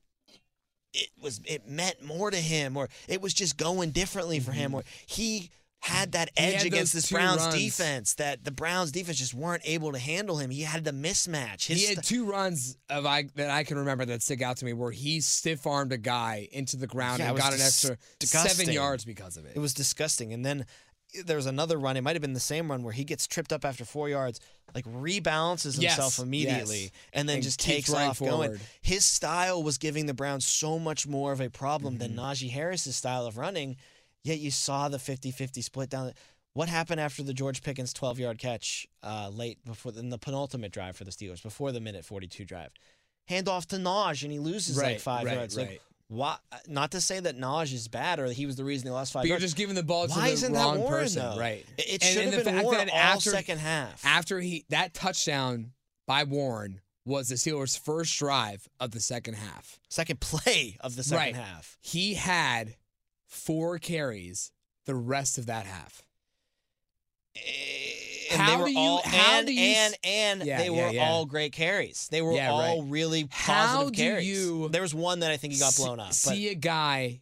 it 0.94 1.10
was 1.22 1.42
it 1.46 1.68
meant 1.68 2.02
more 2.02 2.32
to 2.32 2.38
him 2.38 2.78
or 2.78 2.88
it 3.08 3.22
was 3.22 3.34
just 3.34 3.58
going 3.58 3.92
differently 3.92 4.40
for 4.40 4.54
him 4.54 4.72
mm-hmm. 4.72 4.80
or 4.80 4.84
he 5.06 5.50
had 5.86 6.12
that. 6.14 6.32
Edge 6.36 6.56
had 6.56 6.66
against 6.66 6.94
this 6.94 7.12
Browns 7.12 7.42
runs. 7.42 7.56
defense 7.56 8.14
that 8.16 8.44
the 8.44 8.52
Browns 8.52 8.92
defense 8.92 9.18
just 9.18 9.34
weren't 9.34 9.62
able 9.66 9.92
to 9.92 10.00
handle 10.00 10.38
him. 10.38 10.50
He 10.50 10.62
had 10.62 10.84
the 10.84 10.92
mismatch. 10.92 11.68
His 11.68 11.88
he 11.88 11.94
had 11.96 12.04
two 12.04 12.26
runs 12.26 12.78
of 12.90 13.06
I 13.06 13.24
that 13.36 13.50
I 13.50 13.64
can 13.64 13.78
remember 13.78 14.06
that 14.06 14.22
stick 14.22 14.42
out 14.42 14.58
to 14.58 14.66
me 14.66 14.74
where 14.74 14.92
he 14.92 15.22
stiff 15.22 15.66
armed 15.68 15.92
a 15.94 15.98
guy 15.98 16.48
into 16.52 16.76
the 16.78 16.88
ground 16.88 17.20
Yeah, 17.20 17.30
and 17.30 17.38
got 17.38 17.54
an 17.54 17.62
extra 17.62 17.98
disgusting. 18.20 18.66
seven 18.66 18.74
yards 18.74 19.06
because 19.06 19.38
of 19.38 19.46
it. 19.46 19.54
It 19.56 19.60
was 19.60 19.74
disgusting. 19.74 20.34
And 20.34 20.46
then 20.46 20.66
there 21.26 21.38
was 21.38 21.46
another 21.46 21.78
run. 21.78 21.96
It 21.96 22.02
might 22.02 22.16
have 22.16 22.22
been 22.22 22.34
the 22.34 22.40
same 22.42 22.70
run 22.70 22.84
where 22.84 22.92
he 22.92 23.06
gets 23.06 23.26
tripped 23.26 23.54
up 23.54 23.64
after 23.64 23.86
four 23.86 24.10
yards, 24.10 24.42
like 24.74 24.84
rebalances 24.86 25.80
Yes, 25.80 25.96
himself 25.96 26.20
immediately, 26.20 26.82
yes. 26.82 26.92
and 27.14 27.30
then 27.30 27.36
And 27.36 27.44
just 27.44 27.60
takes 27.60 27.94
off 27.94 28.20
going. 28.20 28.60
His 28.82 29.06
style 29.06 29.64
was 29.64 29.78
giving 29.78 30.08
the 30.08 30.14
Browns 30.14 30.46
so 30.46 30.78
much 30.78 31.08
more 31.08 31.32
of 31.32 31.40
a 31.42 31.50
problem 31.50 32.00
than 32.00 32.12
Mm-hmm. 32.12 32.20
Najee 32.20 32.50
Harris's 32.52 32.96
style 32.98 33.26
of 33.26 33.38
running. 33.38 33.78
Yet 34.26 34.40
you 34.40 34.50
saw 34.52 34.90
the 34.90 34.98
50-50 34.98 35.64
split 35.64 35.90
down. 35.90 36.12
What 36.54 36.68
happened 36.68 37.00
after 37.00 37.22
the 37.22 37.34
George 37.34 37.62
Pickens 37.62 37.94
12-yard 37.94 38.40
catch 38.40 38.88
uh, 39.04 39.30
late 39.32 39.64
before 39.66 39.92
in 39.98 40.10
the 40.10 40.18
penultimate 40.18 40.72
drive 40.72 40.96
for 40.98 41.04
the 41.04 41.12
Steelers, 41.12 41.44
before 41.44 41.72
the 41.72 41.80
minute 41.80 42.04
42 42.04 42.44
drive? 42.44 42.72
Hand 43.28 43.48
off 43.48 43.68
to 43.68 43.76
Naj, 43.78 44.24
and 44.24 44.32
he 44.32 44.40
loses 44.40 44.78
like 44.78 45.00
five 45.00 45.26
right, 45.26 45.36
yards. 45.36 45.56
right. 45.56 45.68
Like, 45.70 45.82
why, 46.08 46.38
not 46.68 46.92
to 46.92 47.02
say 47.02 47.20
that 47.20 47.38
Naj 47.38 47.72
is 47.74 47.88
bad 47.88 48.20
or 48.20 48.28
that 48.28 48.34
he 48.36 48.46
was 48.48 48.56
the 48.56 48.64
reason 48.64 48.86
they 48.88 48.92
lost 48.92 49.14
five 49.14 49.22
but 49.24 49.28
you're 49.28 49.36
yards. 49.36 49.44
just 49.46 49.58
giving 49.58 49.76
the 49.76 49.84
ball 49.84 50.08
to 50.08 50.12
Why 50.14 50.28
the 50.28 50.34
isn't 50.34 50.54
wrong 50.54 50.76
that 50.76 50.80
Warren 50.82 51.04
person, 51.04 51.22
though? 51.24 51.40
right? 51.40 51.66
It, 51.78 51.96
it 51.96 52.04
should 52.04 52.24
and 52.26 52.34
have 52.34 52.46
been 52.46 52.64
Warren 52.64 52.90
all 52.90 52.96
after- 52.98 53.30
second 53.32 53.58
half. 53.60 54.06
After 54.06 54.40
he 54.40 54.66
that 54.70 54.94
touchdown 54.94 55.72
by 56.08 56.24
Warren 56.24 56.82
was 57.06 57.30
the 57.30 57.36
Steelers' 57.36 57.78
first 57.78 58.18
drive 58.18 58.68
of 58.80 58.90
the 58.92 59.00
second 59.00 59.36
half. 59.36 59.80
second 59.90 60.20
play 60.20 60.78
of 60.82 60.96
the 60.96 61.04
second 61.04 61.18
Right. 61.24 61.36
half. 61.36 61.78
He 61.82 62.14
had 62.16 62.76
four 63.36 63.78
carries 63.80 64.52
the 64.86 64.96
rest 64.96 65.38
of 65.38 65.46
that 65.48 65.66
half. 65.66 66.02
Eh, 67.36 67.42
and 68.32 68.42
How 68.42 68.52
they 68.56 68.62
were 68.62 68.68
do 68.68 68.72
you- 68.74 68.80
all 68.80 69.02
how 69.04 69.40
and 69.40 69.50
you 69.50 69.60
and 69.60 69.96
and 70.04 70.44
Yeah, 70.46 70.58
they 70.58 70.66
yeah, 70.70 70.88
were 70.88 70.94
yeah. 70.94 71.08
all 71.10 71.26
great 71.26 71.52
carries. 71.54 72.08
They 72.10 72.22
were 72.22 72.40
all 72.42 72.82
right. 72.82 72.90
really 72.92 73.28
How 73.30 73.68
positive 73.84 73.94
do 73.94 74.04
carries. 74.04 74.28
you 74.28 74.70
there 74.70 74.82
was 74.82 74.96
one 74.96 75.20
that 75.20 75.32
I 75.32 75.38
think 75.38 75.54
he 75.54 75.60
got 75.60 75.76
blown 75.76 76.00
up. 76.00 76.08
But 76.08 76.16
See 76.16 76.50
a 76.50 76.56
guy 76.56 77.22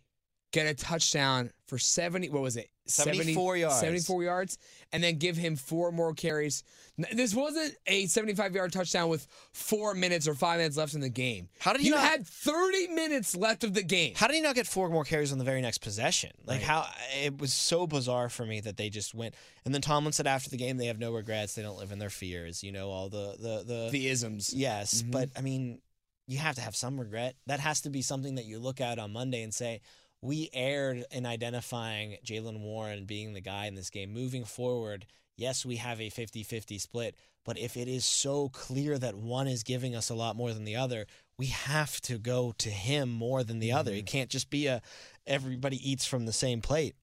get 0.51 0.67
a 0.67 0.73
touchdown 0.75 1.51
for 1.67 1.77
70 1.79 2.29
what 2.29 2.41
was 2.41 2.57
it 2.57 2.69
74 2.85 3.57
yards. 3.57 3.79
74 3.79 4.23
yards 4.23 4.57
and 4.93 5.03
then 5.03 5.17
give 5.17 5.35
him 5.35 5.55
four 5.57 5.91
more 5.91 6.13
carries 6.13 6.63
this 7.11 7.33
wasn't 7.33 7.75
a 7.87 8.05
75 8.05 8.53
yard 8.53 8.71
touchdown 8.71 9.09
with 9.09 9.27
four 9.51 9.95
minutes 9.95 10.27
or 10.27 10.35
five 10.35 10.59
minutes 10.59 10.77
left 10.77 10.93
in 10.93 11.01
the 11.01 11.09
game 11.09 11.49
How 11.59 11.73
did 11.73 11.83
you 11.83 11.89
not- 11.91 12.01
had 12.03 12.27
30 12.27 12.89
minutes 12.89 13.35
left 13.35 13.63
of 13.63 13.73
the 13.73 13.81
game 13.81 14.13
how 14.15 14.27
did 14.27 14.35
he 14.35 14.41
not 14.41 14.53
get 14.55 14.67
four 14.67 14.89
more 14.89 15.03
carries 15.03 15.31
on 15.31 15.39
the 15.39 15.43
very 15.43 15.61
next 15.61 15.79
possession? 15.79 16.29
Like 16.45 16.59
Right. 16.59 16.67
how 16.67 16.87
it 17.23 17.39
was 17.39 17.51
so 17.51 17.87
bizarre 17.87 18.29
for 18.29 18.45
me 18.45 18.61
that 18.61 18.77
they 18.77 18.89
just 18.91 19.13
went. 19.15 19.33
And 19.65 19.73
then 19.73 19.81
Tomlin 19.81 20.13
said 20.13 20.27
after 20.27 20.49
the 20.51 20.57
game 20.57 20.77
they 20.77 20.85
have 20.85 20.99
no 20.99 21.11
regrets. 21.11 21.55
They 21.55 21.63
don't 21.63 21.77
live 21.79 21.91
in 21.91 21.97
their 21.99 22.11
fears. 22.11 22.63
You 22.63 22.71
know 22.71 22.91
all 22.91 23.09
the 23.09 23.35
the 23.39 23.63
the, 23.65 23.89
the 23.91 24.07
isms 24.09 24.53
Yes, 24.53 25.01
Mhm. 25.01 25.11
but 25.11 25.29
I 25.35 25.41
mean, 25.41 25.81
you 26.27 26.37
have 26.37 26.55
to 26.55 26.61
have 26.61 26.75
some 26.75 26.99
regret. 26.99 27.35
That 27.47 27.59
has 27.59 27.81
to 27.81 27.89
be 27.89 28.01
something 28.03 28.35
that 28.35 28.45
you 28.45 28.59
look 28.59 28.79
at 28.79 28.99
on 28.99 29.11
Monday 29.11 29.41
and 29.41 29.53
say, 29.53 29.81
we 30.23 30.49
erred 30.53 31.03
in 31.11 31.25
identifying 31.25 32.15
Jaylen 32.25 32.61
Warren 32.61 33.03
being 33.03 33.33
the 33.33 33.41
guy 33.41 33.65
in 33.65 33.75
this 33.75 33.89
game. 33.89 34.13
Moving 34.13 34.45
forward, 34.45 35.05
yes, 35.35 35.65
we 35.65 35.75
have 35.75 35.99
a 35.99 36.09
50 36.09 36.43
50 36.43 36.77
split, 36.77 37.15
but 37.43 37.59
if 37.59 37.75
it 37.75 37.89
is 37.89 38.05
so 38.05 38.47
clear 38.47 38.97
that 38.97 39.15
one 39.15 39.47
is 39.47 39.63
giving 39.63 39.95
us 39.95 40.09
a 40.09 40.15
lot 40.15 40.37
more 40.37 40.53
than 40.53 40.63
the 40.63 40.77
other, 40.77 41.07
we 41.37 41.47
have 41.47 41.99
to 42.01 42.17
go 42.17 42.53
to 42.59 42.69
him 42.69 43.09
more 43.09 43.43
than 43.43 43.59
the 43.59 43.73
other. 43.73 43.91
It 43.91 44.05
can't 44.05 44.29
just 44.29 44.49
be 44.49 44.67
a 44.67 44.81
everybody 45.27 45.77
eats 45.91 46.05
from 46.05 46.25
the 46.25 46.31
same 46.31 46.61
plate. 46.61 46.95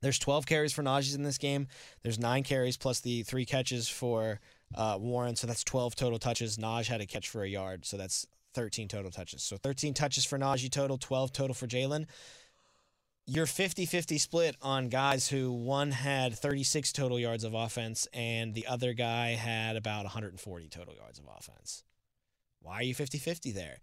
There's 0.00 0.18
12 0.18 0.46
carries 0.46 0.72
for 0.72 0.82
Najee 0.82 1.14
in 1.14 1.24
this 1.24 1.36
game. 1.36 1.68
There's 2.02 2.18
nine 2.18 2.42
carries 2.42 2.78
plus 2.78 3.00
the 3.00 3.22
three 3.22 3.44
catches 3.44 3.86
for 3.86 4.40
uh, 4.74 4.96
Warren. 4.98 5.36
So 5.36 5.46
that's 5.46 5.62
12 5.62 5.94
total 5.94 6.18
touches. 6.18 6.56
Naj 6.56 6.86
had 6.86 7.02
a 7.02 7.06
catch 7.06 7.28
for 7.28 7.42
a 7.42 7.48
yard. 7.48 7.84
So 7.84 7.98
that's 7.98 8.26
13 8.54 8.88
total 8.88 9.10
touches. 9.10 9.42
So 9.42 9.56
13 9.56 9.94
touches 9.94 10.24
for 10.24 10.38
Najee 10.38 10.70
total, 10.70 10.98
12 10.98 11.32
total 11.32 11.54
for 11.54 11.66
Jaylen. 11.66 12.06
Your 13.26 13.46
50 13.46 13.86
50 13.86 14.18
split 14.18 14.56
on 14.60 14.88
guys 14.88 15.28
who 15.28 15.52
one 15.52 15.92
had 15.92 16.34
36 16.34 16.92
total 16.92 17.18
yards 17.18 17.44
of 17.44 17.54
offense 17.54 18.08
and 18.12 18.54
the 18.54 18.66
other 18.66 18.92
guy 18.92 19.30
had 19.34 19.76
about 19.76 20.04
140 20.04 20.68
total 20.68 20.94
yards 20.94 21.18
of 21.20 21.26
offense. 21.38 21.84
Why 22.60 22.76
are 22.76 22.82
you 22.82 22.94
50 22.94 23.18
50 23.18 23.52
there? 23.52 23.78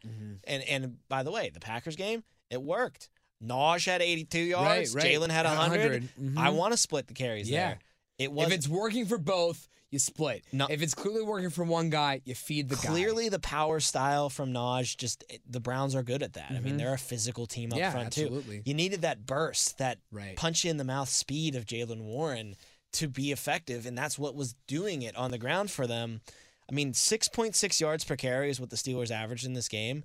And 0.45 0.63
and 0.63 0.97
by 1.07 1.23
the 1.23 1.31
way, 1.31 1.49
the 1.53 1.59
Packers 1.61 1.95
game, 1.95 2.23
it 2.49 2.61
worked. 2.61 3.09
Naj 3.41 3.85
had 3.85 4.01
82 4.01 4.39
yards. 4.39 4.93
Right, 4.95 5.03
right. 5.03 5.13
Jaylen 5.13 5.29
had 5.29 5.45
100. 5.45 6.09
100. 6.17 6.37
I 6.37 6.49
Mhm. 6.49 6.55
want 6.55 6.73
to 6.73 6.77
split 6.77 7.07
the 7.07 7.13
carries 7.13 7.49
Yeah. 7.49 7.69
there. 7.69 7.79
It 8.17 8.31
was 8.31 8.47
if 8.47 8.53
it's 8.53 8.67
working 8.67 9.05
for 9.05 9.17
both 9.17 9.67
you 9.89 9.99
split 9.99 10.43
No. 10.51 10.67
if 10.69 10.81
it's 10.81 10.93
clearly 10.93 11.23
working 11.23 11.49
for 11.49 11.63
one 11.63 11.89
guy 11.89 12.21
you 12.25 12.35
feed 12.35 12.67
the 12.69 12.75
guy 12.75 12.81
clearly 12.87 13.29
the 13.29 13.39
power 13.39 13.79
style 13.79 14.29
from 14.29 14.51
Naj. 14.51 14.97
Just 14.97 15.23
the 15.49 15.59
Browns 15.59 15.95
are 15.95 16.03
good 16.03 16.21
at 16.23 16.33
that. 16.33 16.51
I 16.51 16.59
mean, 16.59 16.73
Mhm. 16.75 16.77
they're 16.79 16.93
a 16.93 16.97
physical 16.99 17.45
team 17.47 17.71
up 17.71 17.79
Yeah, 17.79 17.91
front 17.91 18.07
absolutely. 18.07 18.57
too. 18.57 18.63
You 18.65 18.73
needed 18.73 19.01
that 19.01 19.25
burst, 19.25 19.77
that 19.77 19.99
Right. 20.11 20.35
punch 20.35 20.65
in 20.65 20.77
the 20.77 20.83
mouth 20.83 21.09
speed 21.09 21.55
of 21.55 21.65
Jaylen 21.65 22.01
Warren 22.01 22.55
to 22.93 23.07
be 23.07 23.31
effective, 23.31 23.85
and 23.85 23.97
that's 23.97 24.17
what 24.19 24.35
was 24.35 24.55
doing 24.67 25.03
it 25.03 25.15
on 25.15 25.31
the 25.31 25.37
ground 25.37 25.71
for 25.71 25.87
them. 25.87 26.21
I 26.69 26.73
mean, 26.73 26.93
6.6 26.93 27.79
yards 27.79 28.03
per 28.03 28.15
carry 28.17 28.49
is 28.49 28.59
what 28.59 28.69
the 28.71 28.75
Steelers 28.75 29.09
averaged 29.11 29.45
in 29.45 29.53
this 29.53 29.69
game. 29.69 30.03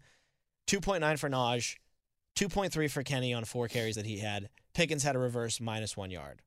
2.9 0.69 1.17
for 1.17 1.29
Naj, 1.29 1.77
2.3 2.37 2.87
for 2.89 3.03
Kenny 3.03 3.35
on 3.35 3.45
four 3.45 3.67
carries 3.67 3.97
that 3.97 4.07
he 4.07 4.19
had. 4.19 4.49
Pickens 4.75 5.03
had 5.03 5.17
a 5.17 5.19
reverse 5.19 5.61
minus 5.61 5.97
one 5.97 6.11
yard. 6.13 6.41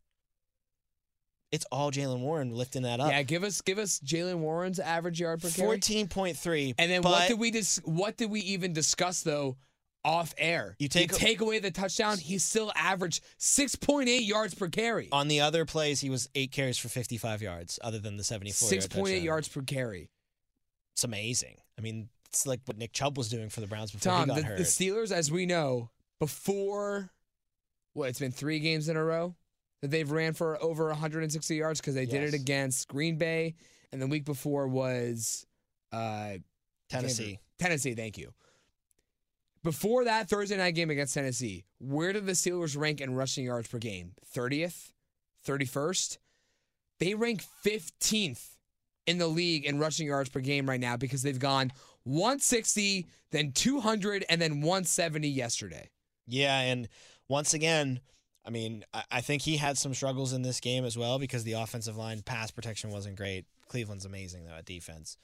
It's 1.51 1.65
all 1.71 1.91
Jaylen 1.91 2.19
Warren 2.19 2.51
lifting 2.51 2.81
that 2.83 2.99
up. 2.99 3.11
Yeah, 3.11 3.21
give 3.23 3.43
us 3.43 3.61
give 3.61 3.77
us 3.77 3.99
Jaylen 3.99 4.39
Warren's 4.39 4.79
average 4.79 5.19
yard 5.19 5.41
per 5.41 5.49
carry. 5.49 5.77
14.3. 5.77 6.75
And 6.77 6.91
then 6.91 7.01
what 7.01 7.27
did 7.27 7.39
we 7.39 7.51
dis- 7.51 7.79
what 7.85 8.17
did 8.17 8.29
we 8.29 8.41
even 8.41 8.73
discuss 8.73 9.21
though 9.21 9.57
off 10.03 10.33
air? 10.37 10.75
You 10.79 10.87
take- 10.87 11.13
take 11.13 11.41
away 11.41 11.59
the 11.59 11.71
touchdown, 11.71 12.17
he 12.17 12.37
still 12.39 12.71
averaged 12.75 13.23
6.8 13.39 14.25
yards 14.27 14.53
per 14.53 14.67
carry. 14.69 15.07
on 15.11 15.27
the 15.27 15.41
other 15.41 15.65
plays, 15.65 16.01
he 16.01 16.09
was 16.09 16.29
eight 16.35 16.51
carries 16.51 16.77
for 16.77 16.89
55 16.89 17.41
yards, 17.41 17.79
other 17.83 17.99
than 17.99 18.17
the 18.17 18.23
74 18.23 18.71
yard 18.71 18.83
6.8 18.83 19.23
yards 19.23 19.47
per 19.47 19.61
carry. 19.61 20.09
It's 20.93 21.03
amazing. 21.03 21.57
I 21.77 21.81
mean, 21.81 22.09
it's 22.27 22.45
like 22.45 22.61
what 22.65 22.77
Nick 22.77 22.91
Chubb 22.93 23.17
was 23.17 23.29
doing 23.29 23.49
for 23.49 23.61
the 23.61 23.67
Browns 23.67 23.91
before 23.91 24.11
Tom, 24.11 24.21
he 24.23 24.27
got 24.27 24.35
the, 24.35 24.43
hurt. 24.43 24.57
the 24.57 24.63
Steelers, 24.63 25.11
as 25.11 25.31
we 25.31 25.45
know, 25.45 25.89
before 26.19 27.11
what 27.93 28.09
it's 28.09 28.19
been 28.19 28.31
three 28.31 28.59
games 28.59 28.89
in 28.89 28.97
a 28.97 29.03
row 29.03 29.35
that 29.85 29.91
they've 29.91 30.09
ran 30.09 30.33
for 30.33 30.57
over 30.63 30.87
160 30.87 31.55
yards 31.55 31.79
because 31.79 31.93
they 31.93 32.07
did 32.07 32.23
it 32.23 32.33
against 32.33 32.87
Green 32.87 33.19
Bay, 33.19 33.53
and 33.91 34.01
the 34.01 34.07
week 34.07 34.25
before 34.25 34.67
was 34.67 35.45
uh, 35.93 36.33
Tennessee. 36.89 37.37
Tennessee, 37.59 37.93
thank 37.93 38.17
you. 38.17 38.33
Before 39.61 40.05
that 40.05 40.27
Thursday 40.27 40.57
night 40.57 40.73
game 40.73 40.89
against 40.89 41.13
Tennessee, 41.13 41.65
where 41.77 42.13
did 42.13 42.25
the 42.25 42.31
Steelers 42.31 42.75
rank 42.75 42.99
in 42.99 43.13
rushing 43.13 43.45
yards 43.45 43.67
per 43.67 43.77
game? 43.77 44.13
30th? 44.35 44.91
31st? 45.47 46.17
They 46.99 47.13
rank 47.13 47.43
15th 47.63 48.55
in 49.05 49.19
the 49.19 49.27
league 49.27 49.65
in 49.65 49.77
rushing 49.77 50.07
yards 50.07 50.29
per 50.29 50.39
game 50.39 50.67
right 50.67 50.79
now 50.79 50.97
because 50.97 51.21
they've 51.21 51.37
gone 51.37 51.71
160, 52.05 53.05
then 53.29 53.51
200, 53.51 54.25
and 54.29 54.41
then 54.41 54.61
170 54.61 55.27
yesterday. 55.27 55.91
Yeah, 56.25 56.59
and 56.59 56.87
once 57.27 57.53
again, 57.53 57.99
I 58.45 58.49
mean, 58.51 58.85
I, 58.93 59.03
I 59.11 59.21
think 59.21 59.41
he 59.41 59.57
had 59.57 59.77
some 59.77 59.93
struggles 59.93 60.31
in 60.33 60.43
this 60.43 60.59
game 60.59 60.85
as 60.85 60.97
well 60.97 61.17
because 61.19 61.43
the 61.43 61.53
offensive 61.53 61.97
line 61.97 62.21
pass 62.21 62.51
protection 62.51 62.91
wasn't 62.91 63.15
great. 63.15 63.45
Cleveland's 63.67 64.05
amazing 64.05 64.45
though 64.45 64.53
at 64.55 64.65
defense. 64.65 65.17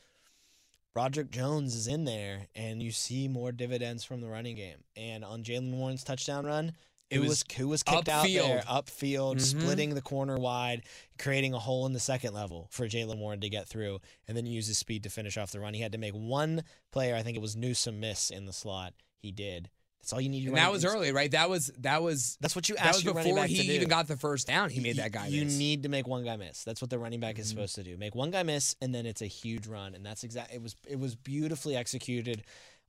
Broderick 0.93 1.31
Jones 1.31 1.73
is 1.73 1.87
in 1.87 2.03
there, 2.03 2.47
and 2.53 2.83
you 2.83 2.91
see 2.91 3.29
more 3.29 3.53
dividends 3.53 4.03
from 4.03 4.19
the 4.19 4.27
running 4.27 4.57
game. 4.57 4.83
And 4.97 5.23
on 5.23 5.41
Jaylen 5.43 5.71
Warren's 5.71 6.03
touchdown 6.03 6.45
run, 6.45 6.73
It 7.09 7.15
who 7.15 7.21
was 7.21 7.29
was 7.29 7.43
who 7.57 7.67
was 7.69 7.83
kicked 7.83 8.09
out 8.09 8.25
there, 8.27 8.61
upfield. 8.63 9.35
Mhm. 9.37 9.41
splitting 9.41 9.93
the 9.95 10.01
corner 10.01 10.37
wide, 10.37 10.81
creating 11.17 11.53
a 11.53 11.59
hole 11.59 11.85
in 11.85 11.93
the 11.93 11.99
second 11.99 12.33
level 12.33 12.67
for 12.71 12.87
Jaylen 12.89 13.19
Warren 13.19 13.39
to 13.39 13.49
get 13.49 13.69
through, 13.69 13.99
and 14.27 14.35
then 14.35 14.45
use 14.45 14.67
his 14.67 14.77
speed 14.79 15.03
to 15.03 15.09
finish 15.09 15.37
off 15.37 15.51
the 15.51 15.61
run. 15.61 15.73
He 15.75 15.81
had 15.81 15.93
to 15.93 15.97
make 15.97 16.13
one 16.13 16.63
player, 16.91 17.15
I 17.15 17.23
think 17.23 17.37
it 17.37 17.41
was 17.41 17.55
Newsome, 17.55 17.99
miss 18.01 18.29
in 18.29 18.45
the 18.45 18.53
slot. 18.53 18.93
He 19.17 19.31
did. 19.31 19.69
That's 20.01 20.13
all 20.13 20.21
you 20.21 20.29
need. 20.29 20.41
to 20.41 20.47
And 20.47 20.57
that 20.57 20.71
was 20.71 20.83
early, 20.83 21.11
right? 21.11 21.29
That 21.31 21.49
was 21.49 21.71
that 21.79 22.01
was 22.01 22.37
That's 22.41 22.55
what 22.55 22.67
you 22.69 22.75
that 22.75 22.87
was 22.93 23.03
before 23.03 23.35
back 23.35 23.49
he 23.49 23.57
to 23.57 23.63
do. 23.63 23.71
even 23.73 23.87
got 23.87 24.07
the 24.07 24.17
first 24.17 24.47
down. 24.47 24.69
He 24.71 24.79
made 24.79 24.95
that 24.97 25.11
guy 25.11 25.27
You 25.27 25.45
miss. 25.45 25.57
need 25.57 25.83
to 25.83 25.89
make 25.89 26.07
one 26.07 26.23
guy 26.23 26.35
miss. 26.37 26.63
That's 26.63 26.81
what 26.81 26.89
the 26.89 26.97
running 26.97 27.19
back 27.19 27.37
is 27.37 27.45
Mhm. 27.47 27.49
supposed 27.49 27.75
to 27.75 27.83
do. 27.83 27.95
Make 27.97 28.15
one 28.15 28.31
guy 28.31 28.41
miss, 28.43 28.75
and 28.81 28.93
then 28.95 29.05
it's 29.05 29.21
a 29.21 29.27
huge 29.27 29.67
run. 29.67 29.93
And 29.93 30.03
that's 30.05 30.23
exact. 30.23 30.51
It 30.53 30.61
was 30.61 30.75
it 30.87 30.99
was 30.99 31.15
beautifully 31.15 31.75
executed. 31.75 32.43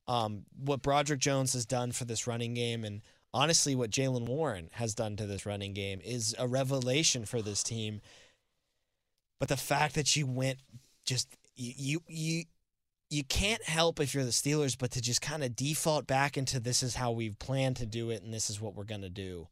Um, 0.07 0.45
what 0.57 0.81
Broderick 0.81 1.19
Jones 1.21 1.53
has 1.53 1.65
done 1.65 1.91
for 1.91 2.05
this 2.05 2.25
running 2.27 2.55
game, 2.55 2.83
and 2.83 3.01
honestly, 3.33 3.75
what 3.75 3.89
Jaylen 3.91 4.25
Warren 4.25 4.69
has 4.73 4.93
done 4.95 5.15
to 5.17 5.25
this 5.27 5.45
running 5.45 5.73
game 5.73 6.01
is 6.03 6.35
a 6.39 6.47
revelation 6.47 7.25
for 7.25 7.41
this 7.43 7.61
team. 7.63 8.01
But 9.39 9.49
the 9.49 9.57
fact 9.57 9.95
that 9.95 10.15
you 10.15 10.25
went 10.25 10.59
just 11.05 11.27
you 11.55 12.01
you 12.07 12.45
you, 13.13 13.23
can't 13.23 13.63
help 13.63 13.99
if 13.99 14.13
you're 14.13 14.23
the 14.23 14.31
Steelers, 14.31 14.77
but 14.77 14.91
to 14.91 15.01
just 15.01 15.21
kind 15.21 15.43
of 15.43 15.55
default 15.55 16.07
back 16.07 16.37
into 16.37 16.59
this 16.59 16.83
is 16.83 16.95
how 16.95 17.11
we've 17.11 17.37
planned 17.39 17.77
to 17.77 17.85
do 17.85 18.09
it, 18.09 18.23
and 18.23 18.33
this 18.33 18.49
is 18.49 18.59
what 18.59 18.75
we're 18.75 18.83
gonna 18.83 19.09
do. 19.09 19.47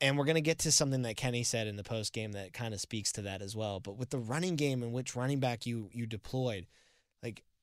And 0.00 0.16
we're 0.16 0.24
going 0.24 0.36
to 0.36 0.40
get 0.40 0.60
to 0.60 0.72
something 0.72 1.02
that 1.02 1.18
Kenny 1.18 1.44
said 1.44 1.66
in 1.66 1.76
the 1.76 1.84
post 1.84 2.14
game 2.14 2.32
that 2.32 2.54
kind 2.54 2.72
of 2.72 2.80
speaks 2.80 3.12
to 3.12 3.22
that 3.22 3.42
as 3.42 3.54
well. 3.54 3.80
But 3.80 3.98
with 3.98 4.08
the 4.08 4.18
running 4.18 4.56
game 4.56 4.82
and 4.82 4.94
which 4.94 5.14
running 5.14 5.40
back 5.40 5.66
you 5.66 5.90
you 5.92 6.06
deployed, 6.06 6.66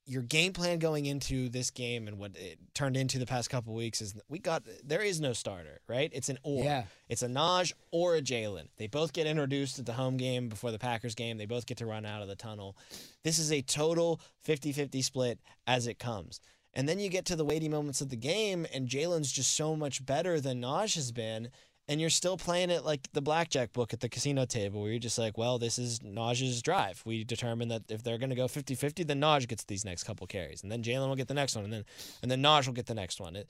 your 0.08 0.22
game 0.22 0.54
plan 0.54 0.80
going 0.80 1.06
into 1.06 1.50
this 1.50 1.70
game 1.70 2.08
and 2.08 2.18
what 2.18 2.32
it 2.36 2.58
turned 2.74 2.96
into 2.96 3.20
the 3.20 3.26
past 3.26 3.50
couple 3.50 3.74
weeks 3.74 4.02
is 4.02 4.16
we 4.30 4.40
got 4.40 4.64
there 4.84 5.02
is 5.02 5.20
no 5.20 5.34
starter, 5.34 5.82
right? 5.88 6.10
It's 6.14 6.30
an 6.30 6.40
or. 6.44 6.64
Yeah. 6.64 6.84
It's 7.10 7.22
a 7.24 7.28
Naj 7.28 7.74
or 7.92 8.16
a 8.16 8.22
Jaylen. 8.22 8.70
They 8.78 8.88
both 8.88 9.14
get 9.14 9.28
introduced 9.28 9.80
at 9.80 9.86
the 9.86 9.94
home 9.94 10.18
game 10.18 10.50
before 10.50 10.72
the 10.72 10.80
Packers 10.80 11.14
game. 11.14 11.38
They 11.38 11.46
both 11.46 11.66
get 11.66 11.78
to 11.80 11.86
run 11.86 12.06
out 12.06 12.22
of 12.22 12.30
the 12.30 12.36
tunnel. 12.36 12.78
This 13.24 13.38
is 13.38 13.52
a 13.52 13.62
total 13.62 14.22
50-50 14.48 15.04
split 15.04 15.40
as 15.68 15.88
it 15.88 16.00
comes. 16.00 16.40
And 16.74 16.88
then 16.88 17.00
you 17.00 17.10
get 17.10 17.26
to 17.26 17.36
the 17.36 17.46
weighty 17.46 17.70
moments 17.70 18.02
of 18.02 18.10
the 18.10 18.16
game, 18.16 18.68
and 18.74 18.88
Jaylen's 18.88 19.32
just 19.32 19.56
so 19.56 19.76
much 19.76 20.06
better 20.06 20.40
than 20.40 20.62
Naj 20.62 20.96
has 20.96 21.12
been. 21.12 21.50
And 21.90 22.02
you're 22.02 22.10
still 22.10 22.36
playing 22.36 22.70
it 22.70 22.84
like 22.84 23.08
the 23.14 23.22
blackjack 23.22 23.72
book 23.72 23.94
at 23.94 24.02
the 24.02 24.10
casino 24.10 24.46
table, 24.46 24.82
where 24.82 24.90
you're 24.92 25.00
just 25.00 25.18
like, 25.18 25.38
well, 25.38 25.58
this 25.58 25.80
is 25.80 26.00
Naj's 26.00 26.62
drive. 26.62 27.02
We 27.06 27.24
determine 27.24 27.70
that 27.70 27.84
if 27.90 28.04
they're 28.04 28.18
going 28.18 28.30
to 28.30 28.36
go 28.36 28.50
50 28.50 28.76
50, 28.76 29.04
then 29.04 29.22
Naj 29.22 29.48
gets 29.48 29.64
these 29.64 29.86
next 29.86 30.04
couple 30.04 30.28
carries. 30.28 30.64
And 30.64 30.72
then 30.72 30.84
Jaylen 30.84 31.08
will 31.08 31.16
get 31.16 31.30
the 31.30 31.34
next 31.34 31.56
one. 31.56 31.64
And 31.64 31.72
then 31.72 31.86
and 32.22 32.30
then 32.30 32.42
Naj 32.42 32.68
will 32.68 32.74
get 32.74 32.88
the 32.88 32.94
next 32.94 33.22
one. 33.22 33.38
It, 33.38 33.50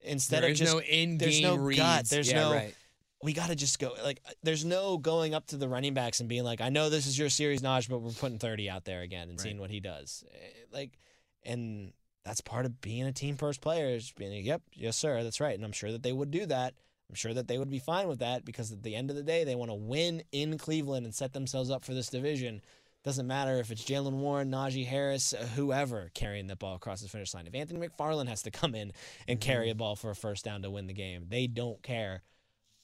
instead 0.00 0.42
There 0.42 0.50
of 0.50 0.56
just 0.56 0.74
no 0.74 0.80
in-game 0.80 1.18
there's 1.18 1.40
no 1.40 1.56
reads. 1.56 1.80
gut. 1.80 2.04
There's 2.10 2.28
Yeah, 2.30 2.42
no 2.42 2.52
right. 2.52 2.74
we 3.22 3.32
got 3.32 3.48
to 3.48 3.56
just 3.56 3.78
go 3.78 3.94
like 4.04 4.20
there's 4.42 4.64
no 4.66 4.98
going 4.98 5.34
up 5.34 5.46
to 5.46 5.56
the 5.56 5.68
running 5.68 5.94
backs 5.94 6.20
and 6.20 6.28
being 6.28 6.44
like 6.44 6.60
I 6.60 6.68
know 6.68 6.88
this 6.90 7.06
is 7.06 7.18
your 7.18 7.30
series 7.30 7.62
Naj 7.62 7.88
but 7.88 7.98
we're 8.00 8.10
putting 8.12 8.38
30 8.38 8.68
out 8.70 8.84
there 8.84 9.00
again 9.00 9.22
and 9.30 9.38
Right. 9.38 9.40
seeing 9.40 9.58
what 9.58 9.70
he 9.70 9.80
does 9.80 10.22
Eh, 10.32 10.36
like 10.72 10.98
and 11.42 11.92
that's 12.24 12.40
part 12.42 12.64
of 12.66 12.80
being 12.80 13.04
a 13.06 13.12
team 13.12 13.36
first 13.36 13.60
player 13.60 13.88
is 13.88 14.12
being 14.12 14.32
like, 14.36 14.44
yep 14.44 14.62
yes 14.74 14.96
sir 14.96 15.22
that's 15.24 15.40
right 15.40 15.56
and 15.56 15.64
I'm 15.64 15.72
sure 15.72 15.90
that 15.90 16.02
they 16.04 16.12
would 16.12 16.30
do 16.30 16.46
that 16.46 16.74
I'm 17.08 17.14
sure 17.14 17.32
that 17.34 17.48
they 17.48 17.58
would 17.58 17.70
be 17.70 17.78
fine 17.78 18.06
with 18.06 18.18
that 18.18 18.44
because 18.44 18.70
at 18.70 18.82
the 18.82 18.94
end 18.94 19.10
of 19.10 19.16
the 19.16 19.22
day 19.22 19.44
they 19.44 19.54
want 19.54 19.70
to 19.70 19.74
win 19.74 20.22
in 20.30 20.58
Cleveland 20.58 21.06
and 21.06 21.14
set 21.14 21.32
themselves 21.32 21.70
up 21.70 21.84
for 21.84 21.94
this 21.94 22.08
division. 22.08 22.60
Doesn't 23.04 23.26
matter 23.26 23.58
if 23.58 23.70
it's 23.70 23.84
Jaylen 23.84 24.14
Warren, 24.14 24.50
Najee 24.50 24.86
Harris, 24.86 25.32
whoever 25.54 26.10
carrying 26.12 26.48
the 26.48 26.56
ball 26.56 26.74
across 26.74 27.00
the 27.00 27.08
finish 27.08 27.32
line. 27.32 27.46
If 27.46 27.54
Anthony 27.54 27.86
McFarland 27.86 28.28
has 28.28 28.42
to 28.42 28.50
come 28.50 28.74
in 28.74 28.92
and 29.26 29.40
mm-hmm. 29.40 29.48
carry 29.48 29.70
a 29.70 29.74
ball 29.74 29.96
for 29.96 30.10
a 30.10 30.16
first 30.16 30.44
down 30.44 30.62
to 30.62 30.70
win 30.70 30.86
the 30.86 30.92
game, 30.92 31.26
they 31.28 31.46
don't 31.46 31.82
care. 31.82 32.22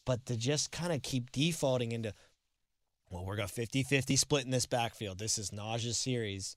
But 0.06 0.24
to 0.26 0.36
just 0.36 0.70
kind 0.72 0.92
of 0.92 1.02
keep 1.02 1.30
defaulting 1.32 1.92
into 1.92 2.14
well 3.10 3.24
we're 3.26 3.36
going 3.36 3.48
50-50 3.48 4.18
split 4.18 4.44
in 4.44 4.50
this 4.50 4.66
backfield. 4.66 5.18
This 5.18 5.36
is 5.36 5.50
Naj's 5.50 5.98
series. 5.98 6.56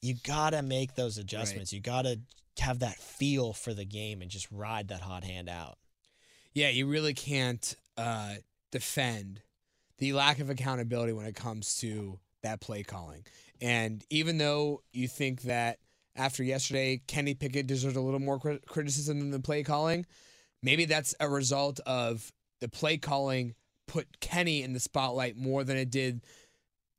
You 0.00 0.14
gotta 0.24 0.62
make 0.62 0.94
those 0.94 1.18
adjustments. 1.18 1.72
You 1.72 1.80
gotta 1.80 2.20
have 2.58 2.80
that 2.80 2.96
feel 2.96 3.52
for 3.52 3.74
the 3.74 3.84
game 3.84 4.22
and 4.22 4.30
just 4.30 4.46
ride 4.52 4.88
that 4.88 5.00
hot 5.00 5.24
hand 5.24 5.48
out 5.48 5.78
Yeah, 6.54 6.68
you 6.68 6.86
really 6.86 7.14
can't 7.14 7.74
uh, 7.96 8.34
defend 8.70 9.40
the 9.98 10.12
lack 10.12 10.38
of 10.38 10.50
accountability 10.50 11.12
when 11.12 11.26
it 11.26 11.34
comes 11.34 11.76
to 11.78 12.18
that 12.42 12.60
play 12.60 12.82
calling. 12.82 13.24
And 13.60 14.04
even 14.10 14.38
though 14.38 14.82
you 14.92 15.08
think 15.08 15.42
that 15.42 15.78
after 16.16 16.42
yesterday, 16.42 17.00
Kenny 17.06 17.34
Pickett 17.34 17.66
deserves 17.66 17.96
a 17.96 18.00
little 18.00 18.20
more 18.20 18.38
crit- 18.38 18.66
criticism 18.66 19.20
than 19.20 19.30
the 19.30 19.40
play 19.40 19.62
calling, 19.62 20.04
maybe 20.62 20.84
that's 20.84 21.14
a 21.20 21.28
result 21.28 21.80
of 21.86 22.30
the 22.60 22.68
play 22.68 22.98
calling 22.98 23.54
put 23.88 24.20
Kenny 24.20 24.62
in 24.62 24.72
the 24.72 24.80
spotlight 24.80 25.36
more 25.36 25.64
than 25.64 25.76
it 25.76 25.90
did 25.90 26.22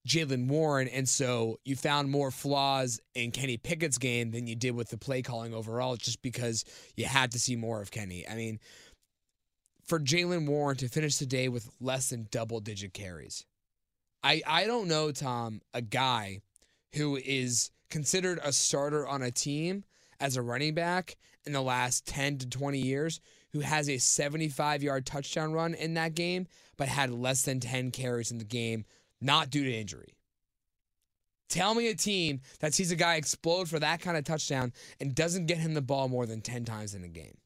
Jaylen 0.08 0.48
Warren. 0.48 0.88
And 0.88 1.08
so 1.08 1.60
you 1.64 1.76
found 1.76 2.10
more 2.10 2.32
flaws 2.32 3.00
in 3.16 3.32
Kenny 3.32 3.58
Pickett's 3.58 3.98
game 3.98 4.32
than 4.32 4.48
you 4.48 4.56
did 4.56 4.76
with 4.76 4.90
the 4.90 4.98
play 4.98 5.22
calling 5.22 5.54
overall, 5.54 5.96
just 5.96 6.22
because 6.22 6.66
you 6.96 7.06
had 7.06 7.32
to 7.32 7.40
see 7.40 7.56
more 7.56 7.82
of 7.82 7.92
Kenny. 7.92 8.28
I 8.28 8.36
mean, 8.36 8.60
for 9.84 10.00
Jaylen 10.00 10.48
Warren 10.48 10.78
to 10.78 10.88
finish 10.88 11.18
the 11.18 11.26
day 11.26 11.50
with 11.50 11.70
less 11.80 12.10
than 12.10 12.28
double 12.32 12.60
digit 12.60 12.94
carries. 12.94 13.46
I, 14.24 14.42
I 14.48 14.66
don't 14.66 14.88
know, 14.88 15.12
Tom, 15.12 15.62
a 15.74 15.82
guy 15.82 16.42
who 16.96 17.18
is 17.18 17.72
considered 17.90 18.40
a 18.44 18.54
starter 18.54 19.06
on 19.08 19.22
a 19.22 19.32
team 19.32 19.84
as 20.20 20.38
a 20.38 20.42
running 20.42 20.74
back 20.74 21.18
in 21.46 21.54
the 21.54 21.62
last 21.62 22.06
10 22.08 22.38
to 22.40 22.50
20 22.50 22.80
years 22.80 23.20
who 23.52 23.60
has 23.60 23.90
a 23.90 23.98
75 23.98 24.82
yard 24.82 25.06
touchdown 25.06 25.54
run 25.54 25.74
in 25.74 25.94
that 25.96 26.16
game, 26.16 26.48
but 26.78 26.88
had 26.88 27.12
less 27.12 27.44
than 27.44 27.60
10 27.60 27.92
carries 27.92 28.32
in 28.32 28.38
the 28.38 28.44
game, 28.46 28.86
not 29.22 29.50
due 29.50 29.64
to 29.64 29.72
injury. 29.72 30.16
Tell 31.50 31.76
me 31.76 31.90
a 31.90 31.96
team 31.96 32.42
that 32.62 32.74
sees 32.74 32.92
a 32.92 32.96
guy 32.96 33.16
explode 33.16 33.70
for 33.70 33.78
that 33.78 34.02
kind 34.02 34.18
of 34.18 34.24
touchdown 34.24 34.74
and 35.00 35.14
doesn't 35.14 35.46
get 35.46 35.60
him 35.60 35.76
the 35.76 35.82
ball 35.82 36.08
more 36.08 36.26
than 36.26 36.42
10 36.42 36.66
times 36.66 36.96
in 36.96 37.04
a 37.04 37.08
game. 37.08 37.38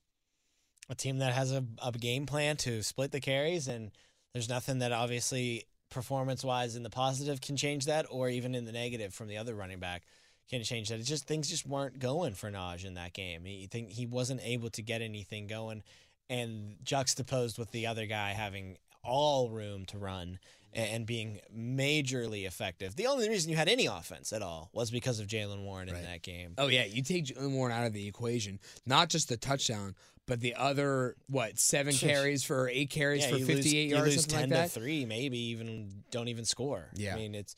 A 0.89 0.95
team 0.95 1.19
that 1.19 1.33
has 1.33 1.51
a, 1.51 1.63
a 1.83 1.91
game 1.91 2.25
plan 2.25 2.57
to 2.57 2.81
split 2.81 3.11
the 3.11 3.19
carries 3.19 3.67
and 3.67 3.91
there's 4.33 4.49
nothing 4.49 4.79
that 4.79 4.91
obviously 4.91 5.65
performance 5.89 6.43
wise 6.43 6.75
in 6.75 6.83
the 6.83 6.89
positive 6.89 7.41
can 7.41 7.57
change 7.57 7.85
that 7.85 8.05
or 8.09 8.29
even 8.29 8.55
in 8.55 8.65
the 8.65 8.71
negative 8.71 9.13
from 9.13 9.27
the 9.27 9.37
other 9.37 9.55
running 9.55 9.79
back 9.79 10.03
can 10.49 10.63
change 10.63 10.89
that. 10.89 10.99
It's 10.99 11.09
just 11.09 11.25
things 11.25 11.49
just 11.49 11.65
weren't 11.65 11.99
going 11.99 12.33
for 12.33 12.49
Naj 12.49 12.85
in 12.85 12.93
that 12.93 13.13
game. 13.13 13.43
He 13.45 13.67
think 13.67 13.89
he 13.89 14.05
wasn't 14.05 14.41
able 14.43 14.69
to 14.71 14.81
get 14.81 15.01
anything 15.01 15.47
going 15.47 15.83
and 16.29 16.75
juxtaposed 16.83 17.57
with 17.57 17.71
the 17.71 17.87
other 17.87 18.05
guy 18.05 18.31
having 18.31 18.77
all 19.03 19.49
room 19.49 19.85
to 19.85 19.97
run 19.97 20.39
and 20.73 21.05
being 21.05 21.39
majorly 21.57 22.45
effective. 22.45 22.95
The 22.95 23.07
only 23.07 23.29
reason 23.29 23.49
you 23.49 23.55
had 23.57 23.67
any 23.69 23.85
offense 23.87 24.31
at 24.33 24.41
all 24.41 24.69
was 24.73 24.91
because 24.91 25.19
of 25.19 25.27
Jaylen 25.27 25.63
Warren 25.63 25.87
in 25.89 25.95
Right. 25.95 26.03
that 26.03 26.21
game. 26.21 26.53
Oh 26.57 26.67
yeah, 26.67 26.85
you 26.85 27.01
take 27.01 27.25
Jaylen 27.25 27.51
Warren 27.51 27.73
out 27.73 27.85
of 27.85 27.93
the 27.93 28.07
equation, 28.07 28.59
not 28.85 29.09
just 29.09 29.29
the 29.29 29.37
touchdown, 29.37 29.95
but 30.27 30.39
the 30.41 30.55
other 30.55 31.15
what 31.27 31.57
seven 31.57 31.93
carries 31.95 32.43
for 32.43 32.69
eight 32.69 32.89
carries 32.89 33.23
Yeah, 33.25 33.31
for 33.37 33.39
fifty-eight 33.45 33.89
yards, 33.89 34.09
you 34.11 34.15
lose 34.17 34.27
ten 34.27 34.41
like 34.41 34.49
that. 34.49 34.71
to 34.71 34.79
three, 34.79 35.05
maybe 35.05 35.37
even 35.49 36.03
don't 36.11 36.27
even 36.27 36.45
score. 36.45 36.89
Yeah. 36.95 37.13
I 37.13 37.17
mean 37.17 37.33
it's 37.33 37.55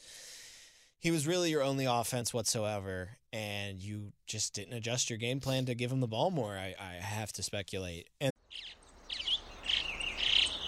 he 0.99 1.11
was 1.11 1.25
really 1.25 1.49
your 1.49 1.63
only 1.63 1.85
offense 1.85 2.33
whatsoever, 2.33 3.09
and 3.31 3.79
you 3.79 4.11
just 4.27 4.53
didn't 4.53 4.73
adjust 4.73 5.09
your 5.09 5.17
game 5.17 5.39
plan 5.39 5.65
to 5.67 5.73
give 5.75 5.91
him 5.91 6.01
the 6.01 6.07
ball 6.07 6.29
more. 6.29 6.51
I, 6.57 6.75
I 6.79 6.93
have 7.01 7.31
to 7.33 7.43
speculate. 7.43 8.07
And 8.19 8.31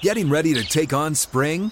Getting 0.01 0.29
ready 0.29 0.53
to 0.55 0.63
take 0.63 0.93
on 0.93 1.13
spring? 1.15 1.71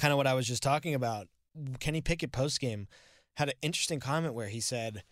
kind 0.00 0.12
of 0.12 0.16
what 0.16 0.26
I 0.26 0.32
was 0.34 0.46
just 0.46 0.62
talking 0.62 0.94
about, 0.94 1.28
Kenny 1.78 2.00
Pickett 2.00 2.32
post 2.32 2.58
game 2.60 2.88
had 3.34 3.48
an 3.48 3.54
interesting 3.60 4.00
comment 4.00 4.32
where 4.34 4.48
he 4.48 4.60
said, 4.60 5.02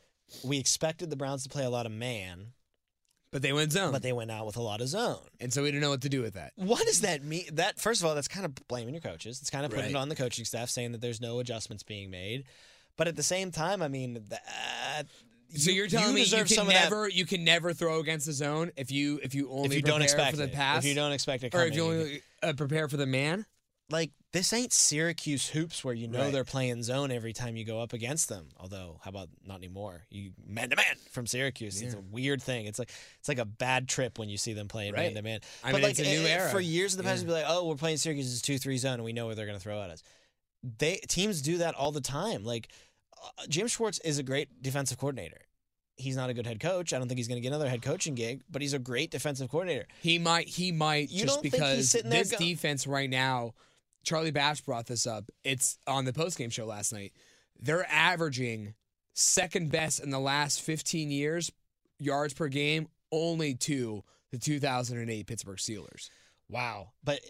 We 0.43 0.59
expected 0.59 1.11
the 1.11 1.17
Browns 1.17 1.43
to 1.43 1.49
play 1.49 1.65
a 1.65 1.71
lot 1.71 1.85
of 1.87 1.93
man, 1.93 2.53
But 3.31 3.43
they 3.43 3.53
went 3.53 3.73
zone, 3.73 3.93
but 3.93 4.03
they 4.03 4.13
went 4.15 4.31
out 4.31 4.47
with 4.47 4.57
a 4.57 4.63
lot 4.63 4.81
of 4.81 4.89
zone. 4.89 5.19
and 5.41 5.53
so 5.53 5.63
we 5.63 5.69
didn't 5.71 5.83
know 5.83 5.91
what 5.91 6.01
to 6.03 6.09
do 6.09 6.23
with 6.23 6.35
that. 6.35 6.53
What 6.57 6.87
does 6.87 7.03
that 7.03 7.23
mean? 7.23 7.45
That 7.53 7.79
first 7.79 8.01
of 8.01 8.07
all, 8.09 8.15
that's 8.15 8.29
kind 8.29 8.47
of 8.47 8.55
blaming 8.69 8.95
your 8.95 9.03
coaches. 9.03 9.41
It's 9.41 9.51
kind 9.51 9.65
of 9.67 9.71
putting 9.71 9.85
Right. 9.87 9.91
it 9.95 9.97
on 9.97 10.09
the 10.09 10.17
coaching 10.17 10.45
staff, 10.47 10.71
saying 10.71 10.93
that 10.93 11.01
there's 11.03 11.21
no 11.21 11.39
adjustments 11.39 11.83
being 11.83 12.11
made. 12.11 12.45
But 12.97 13.09
at 13.09 13.17
the 13.17 13.23
same 13.23 13.51
time, 13.53 13.83
I 13.83 13.89
mean, 13.89 14.25
that, 14.31 15.07
So 15.55 15.71
you're 15.71 15.87
telling 15.87 16.15
me 16.15 16.23
you 16.25 16.45
can 16.45 16.67
never 16.67 17.09
you 17.09 17.25
can 17.27 17.45
never 17.45 17.73
throw 17.73 18.01
against 18.01 18.27
the 18.27 18.33
zone 18.33 18.71
if 18.77 18.91
you 18.91 19.21
if 19.23 19.35
you 19.35 19.51
only 19.51 19.69
if 19.69 19.75
you 19.75 19.83
don't 19.83 20.03
expect 20.03 20.31
for 20.33 20.37
the 20.39 20.45
it. 20.45 20.53
pass 20.53 20.83
If 20.85 20.89
you 20.89 20.95
don't 20.95 21.13
expect 21.13 21.45
it 21.45 21.49
or 21.55 21.59
coming, 21.59 21.69
if 21.69 21.77
you 21.77 21.85
only 21.85 22.23
uh, 22.43 22.53
prepare 22.55 22.89
for 22.89 22.97
the 22.97 23.07
man. 23.07 23.47
Like 23.91 24.11
this 24.33 24.53
ain't 24.53 24.73
Syracuse 24.73 25.49
hoops 25.49 25.83
where 25.83 25.95
you 25.95 26.07
know 26.09 26.25
Right. 26.25 26.33
they're 26.33 26.45
playing 26.45 26.83
zone 26.83 27.11
every 27.11 27.33
time 27.33 27.57
you 27.57 27.65
go 27.65 27.81
up 27.81 27.93
against 27.95 28.29
them. 28.29 28.49
Although, 28.59 29.01
how 29.03 29.09
about 29.09 29.29
not 29.47 29.57
anymore? 29.57 30.03
You 30.11 30.33
man 30.47 30.69
to 30.71 30.77
man 30.77 30.85
from 31.11 31.27
Syracuse. 31.27 31.81
It's 31.81 31.95
a 31.95 32.01
weird 32.01 32.43
thing. 32.43 32.67
It's 32.67 32.79
like 32.79 32.91
it's 33.19 33.29
like 33.29 33.39
a 33.39 33.45
bad 33.47 33.89
trip 33.89 34.19
when 34.19 34.29
you 34.29 34.37
see 34.37 34.53
them 34.53 34.69
playing 34.69 34.93
man 34.95 35.15
to 35.15 35.23
man. 35.23 35.41
I 35.65 35.73
But 35.73 35.77
mean, 35.79 35.83
like 35.85 35.91
it's 35.99 36.01
a 36.01 36.03
new 36.21 36.27
eh, 36.27 36.31
era. 36.31 36.51
For 36.51 36.61
years 36.61 36.93
in 36.95 36.99
the 36.99 37.05
past, 37.05 37.23
Yeah. 37.23 37.27
be 37.29 37.33
like, 37.33 37.45
oh, 37.49 37.67
we're 37.67 37.77
playing 37.77 37.97
Syracuse 37.97 38.27
is 38.27 38.43
two 38.43 38.59
three 38.59 38.77
zone, 38.77 38.95
and 38.95 39.05
we 39.05 39.13
know 39.15 39.27
where 39.27 39.35
they're 39.35 39.47
going 39.47 39.59
to 39.59 39.63
throw 39.63 39.81
at 39.83 39.91
us. 39.91 40.03
They 40.79 40.97
teams 41.09 41.41
do 41.41 41.59
that 41.59 41.75
all 41.75 41.93
the 41.93 42.01
time. 42.03 42.45
Like 42.45 42.69
uh, 43.23 43.47
Jim 43.49 43.67
Schwartz 43.69 43.99
is 44.01 44.19
a 44.19 44.23
great 44.23 44.63
defensive 44.63 44.99
coordinator. 44.99 45.41
He's 45.97 46.15
not 46.17 46.31
a 46.31 46.35
good 46.35 46.47
head 46.47 46.61
coach. 46.61 46.93
I 46.93 46.99
don't 46.99 47.09
think 47.09 47.19
he's 47.19 47.27
going 47.27 47.39
to 47.39 47.41
get 47.43 47.49
another 47.49 47.69
head 47.69 47.83
coaching 47.83 48.15
gig, 48.15 48.43
but 48.49 48.63
he's 48.63 48.73
a 48.75 48.79
great 48.79 49.11
defensive 49.11 49.49
coordinator. 49.51 49.87
He 50.03 50.19
might 50.19 50.47
he 50.49 50.71
might 50.73 51.11
You 51.11 51.25
just 51.25 51.35
don't 51.35 51.43
think 51.43 51.55
he's 51.55 51.93
because 51.93 51.93
this 52.05 52.31
go- 52.33 52.39
defense 52.39 52.87
right 52.87 53.09
now. 53.11 53.55
Charlie 54.09 54.31
Batch 54.31 54.65
brought 54.65 54.87
this 54.87 55.07
up. 55.07 55.31
It's 55.45 55.77
on 55.87 56.07
the 56.07 56.13
postgame 56.15 56.51
show 56.51 56.65
last 56.65 56.95
night. 56.95 57.13
They're 57.61 57.87
averaging 57.91 58.75
second 59.13 59.71
best 59.71 60.01
in 60.01 60.09
the 60.09 60.19
last 60.19 60.63
15 60.63 61.11
years 61.11 61.53
yards 61.99 62.33
per 62.33 62.49
game, 62.49 62.89
only 63.13 63.55
to 63.55 64.03
the 64.31 64.39
2008 64.39 65.27
Pittsburgh 65.27 65.59
Steelers. 65.59 66.09
Wow. 66.49 66.93
But 67.05 67.21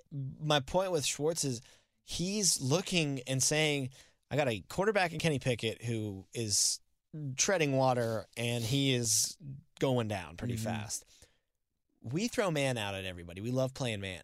my 0.40 0.60
point 0.60 0.92
with 0.92 1.04
Schwartz 1.04 1.42
is 1.44 1.60
he's 2.04 2.60
looking 2.60 3.22
and 3.26 3.42
saying, 3.42 3.88
I 4.30 4.36
got 4.36 4.48
a 4.48 4.60
quarterback 4.68 5.12
in 5.12 5.18
Kenny 5.18 5.40
Pickett 5.40 5.82
who 5.82 6.26
is 6.32 6.78
treading 7.36 7.72
water 7.76 8.26
and 8.36 8.62
he 8.62 8.94
is 8.94 9.36
going 9.80 10.06
down 10.06 10.36
pretty 10.36 10.54
Mhm. 10.56 10.60
fast. 10.60 11.04
We 12.02 12.28
throw 12.28 12.52
man 12.52 12.78
out 12.78 12.94
at 12.94 13.04
everybody. 13.04 13.40
We 13.40 13.50
love 13.50 13.74
playing 13.74 14.00
man. 14.00 14.22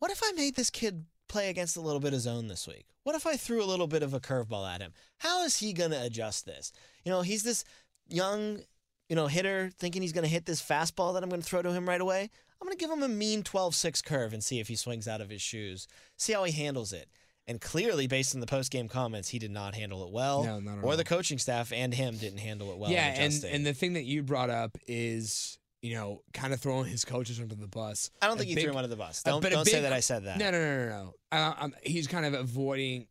What 0.00 0.10
if 0.10 0.20
I 0.22 0.32
made 0.32 0.54
this 0.56 0.68
kid 0.70 1.06
play 1.28 1.50
against 1.50 1.76
a 1.76 1.80
little 1.80 2.00
bit 2.00 2.14
of 2.14 2.20
zone 2.20 2.48
this 2.48 2.66
week? 2.66 2.86
What 3.04 3.14
if 3.14 3.26
I 3.26 3.36
threw 3.36 3.62
a 3.62 3.66
little 3.66 3.86
bit 3.86 4.02
of 4.02 4.14
a 4.14 4.20
curveball 4.20 4.68
at 4.68 4.80
him? 4.80 4.92
How 5.18 5.44
is 5.44 5.58
he 5.58 5.72
going 5.72 5.90
to 5.92 6.02
adjust 6.02 6.46
this? 6.46 6.72
You 7.04 7.12
know, 7.12 7.22
he's 7.22 7.42
this 7.42 7.64
young, 8.08 8.60
you 9.08 9.16
know, 9.16 9.26
hitter 9.26 9.70
thinking 9.78 10.02
he's 10.02 10.12
going 10.12 10.24
to 10.24 10.30
hit 10.30 10.46
this 10.46 10.62
fastball 10.62 11.14
that 11.14 11.22
I'm 11.22 11.28
going 11.28 11.42
to 11.42 11.46
throw 11.46 11.62
to 11.62 11.72
him 11.72 11.88
right 11.88 12.00
away. 12.00 12.30
I'm 12.60 12.66
going 12.66 12.76
to 12.76 12.80
give 12.82 12.90
him 12.90 13.02
a 13.02 13.08
mean 13.08 13.42
12-6 13.42 14.04
curve 14.04 14.32
and 14.32 14.42
see 14.42 14.58
if 14.58 14.68
he 14.68 14.74
swings 14.74 15.06
out 15.06 15.20
of 15.20 15.30
his 15.30 15.40
shoes. 15.40 15.86
See 16.16 16.32
how 16.32 16.44
he 16.44 16.52
handles 16.52 16.92
it. 16.92 17.08
And 17.46 17.60
clearly, 17.60 18.06
based 18.06 18.34
on 18.34 18.40
the 18.40 18.46
post-game 18.46 18.88
comments, 18.88 19.30
he 19.30 19.38
did 19.38 19.50
not 19.50 19.74
handle 19.74 20.04
it 20.04 20.12
well. 20.12 20.44
No, 20.44 20.60
not 20.60 20.78
at 20.78 20.84
or 20.84 20.90
all. 20.90 20.96
the 20.96 21.04
coaching 21.04 21.38
staff 21.38 21.72
and 21.72 21.94
him 21.94 22.18
didn't 22.18 22.40
handle 22.40 22.70
it 22.72 22.78
well. 22.78 22.90
yeah, 22.90 23.14
and 23.16 23.42
and 23.44 23.64
the 23.64 23.72
thing 23.72 23.94
that 23.94 24.04
you 24.04 24.22
brought 24.22 24.50
up 24.50 24.76
is 24.86 25.57
you 25.82 25.94
know 25.94 26.22
kind 26.34 26.52
of 26.52 26.60
throwing 26.60 26.86
his 26.86 27.04
coaches 27.04 27.40
under 27.40 27.54
the 27.54 27.66
bus. 27.68 28.10
I 28.20 28.26
don't 28.26 28.36
A 28.36 28.38
think 28.40 28.50
he 28.50 28.54
threw 28.62 28.70
him 28.72 28.76
under 28.76 28.88
the 28.88 28.96
bus. 28.96 29.22
Don't, 29.22 29.42
don't 29.42 29.64
say 29.64 29.72
big- 29.74 29.82
that 29.82 29.92
I 29.92 30.00
said 30.00 30.24
that. 30.24 30.38
No, 30.38 30.50
no, 30.50 30.58
no, 30.60 30.86
no, 30.88 30.88
no. 30.88 31.14
Uh, 31.30 31.68
he's 31.82 32.06
kind 32.06 32.26
of 32.26 32.34
avoiding 32.34 33.06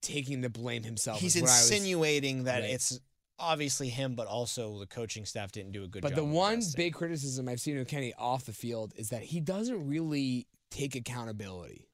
taking 0.00 0.40
the 0.40 0.48
blame 0.50 0.82
himself. 0.84 1.18
He's 1.20 1.34
is 1.36 1.42
what 1.42 1.50
I 1.50 1.54
was- 1.54 1.70
insinuating 1.70 2.44
that 2.44 2.60
Right. 2.60 2.70
it's 2.70 3.00
obviously 3.40 3.88
him, 3.88 4.14
but 4.14 4.26
also 4.26 4.78
the 4.78 4.86
coaching 4.86 5.24
staff 5.24 5.52
didn't 5.52 5.72
do 5.72 5.82
a 5.84 5.88
good 5.88 6.02
But 6.02 6.10
job. 6.10 6.16
But 6.16 6.22
the 6.22 6.28
one 6.28 6.62
big 6.76 6.94
criticism 6.94 7.48
I've 7.48 7.60
seen 7.60 7.78
of 7.78 7.86
Kenny 7.88 8.12
off 8.14 8.44
the 8.46 8.52
field 8.52 8.92
is 8.96 9.10
that 9.10 9.22
he 9.22 9.40
doesn't 9.40 9.86
really 9.86 10.46
take 10.70 10.94
accountability. 10.94 11.87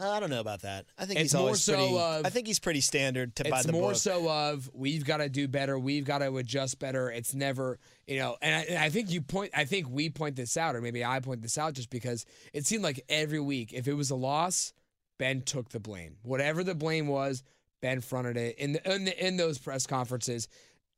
I 0.00 0.20
don't 0.20 0.30
know 0.30 0.40
about 0.40 0.62
that. 0.62 0.86
I 0.98 1.04
think 1.06 1.20
It's 1.20 1.32
he's 1.32 1.34
more 1.34 1.42
always 1.46 1.62
so 1.62 1.74
pretty. 1.74 1.94
of- 1.96 2.26
I 2.26 2.30
think 2.30 2.46
he's 2.46 2.58
pretty 2.58 2.80
standard 2.80 3.36
to 3.36 3.46
it's 3.46 3.64
the 3.66 3.72
more 3.72 3.90
book. 3.92 3.96
so 3.96 4.30
of 4.30 4.70
we've 4.72 5.04
got 5.04 5.18
to 5.18 5.28
do 5.28 5.46
better, 5.48 5.78
we've 5.78 6.04
got 6.04 6.18
to 6.18 6.34
adjust 6.36 6.78
better. 6.78 7.10
It's 7.10 7.34
never, 7.34 7.78
you 8.06 8.18
know, 8.18 8.36
and 8.40 8.54
I, 8.54 8.58
and 8.62 8.78
I 8.78 8.88
think 8.90 9.10
you 9.10 9.20
point, 9.20 9.50
I 9.54 9.64
think 9.64 9.88
we 9.90 10.08
point 10.10 10.36
this 10.36 10.56
out, 10.56 10.74
or 10.76 10.80
maybe 10.80 11.04
I 11.04 11.20
point 11.20 11.42
this 11.42 11.58
out, 11.58 11.74
just 11.74 11.90
because 11.90 12.24
it 12.52 12.66
seemed 12.66 12.82
like 12.82 13.04
every 13.08 13.40
week, 13.40 13.72
if 13.72 13.86
it 13.88 13.94
was 13.94 14.10
a 14.10 14.16
loss, 14.16 14.72
Ben 15.18 15.42
took 15.42 15.68
the 15.70 15.80
blame. 15.80 16.16
Whatever 16.22 16.64
the 16.64 16.74
blame 16.74 17.06
was, 17.06 17.42
Ben 17.82 18.00
fronted 18.00 18.36
it 18.36 18.56
in 18.58 18.72
the, 18.72 18.94
in, 18.94 19.04
the, 19.04 19.26
in 19.26 19.36
those 19.36 19.58
press 19.58 19.86
conferences. 19.86 20.48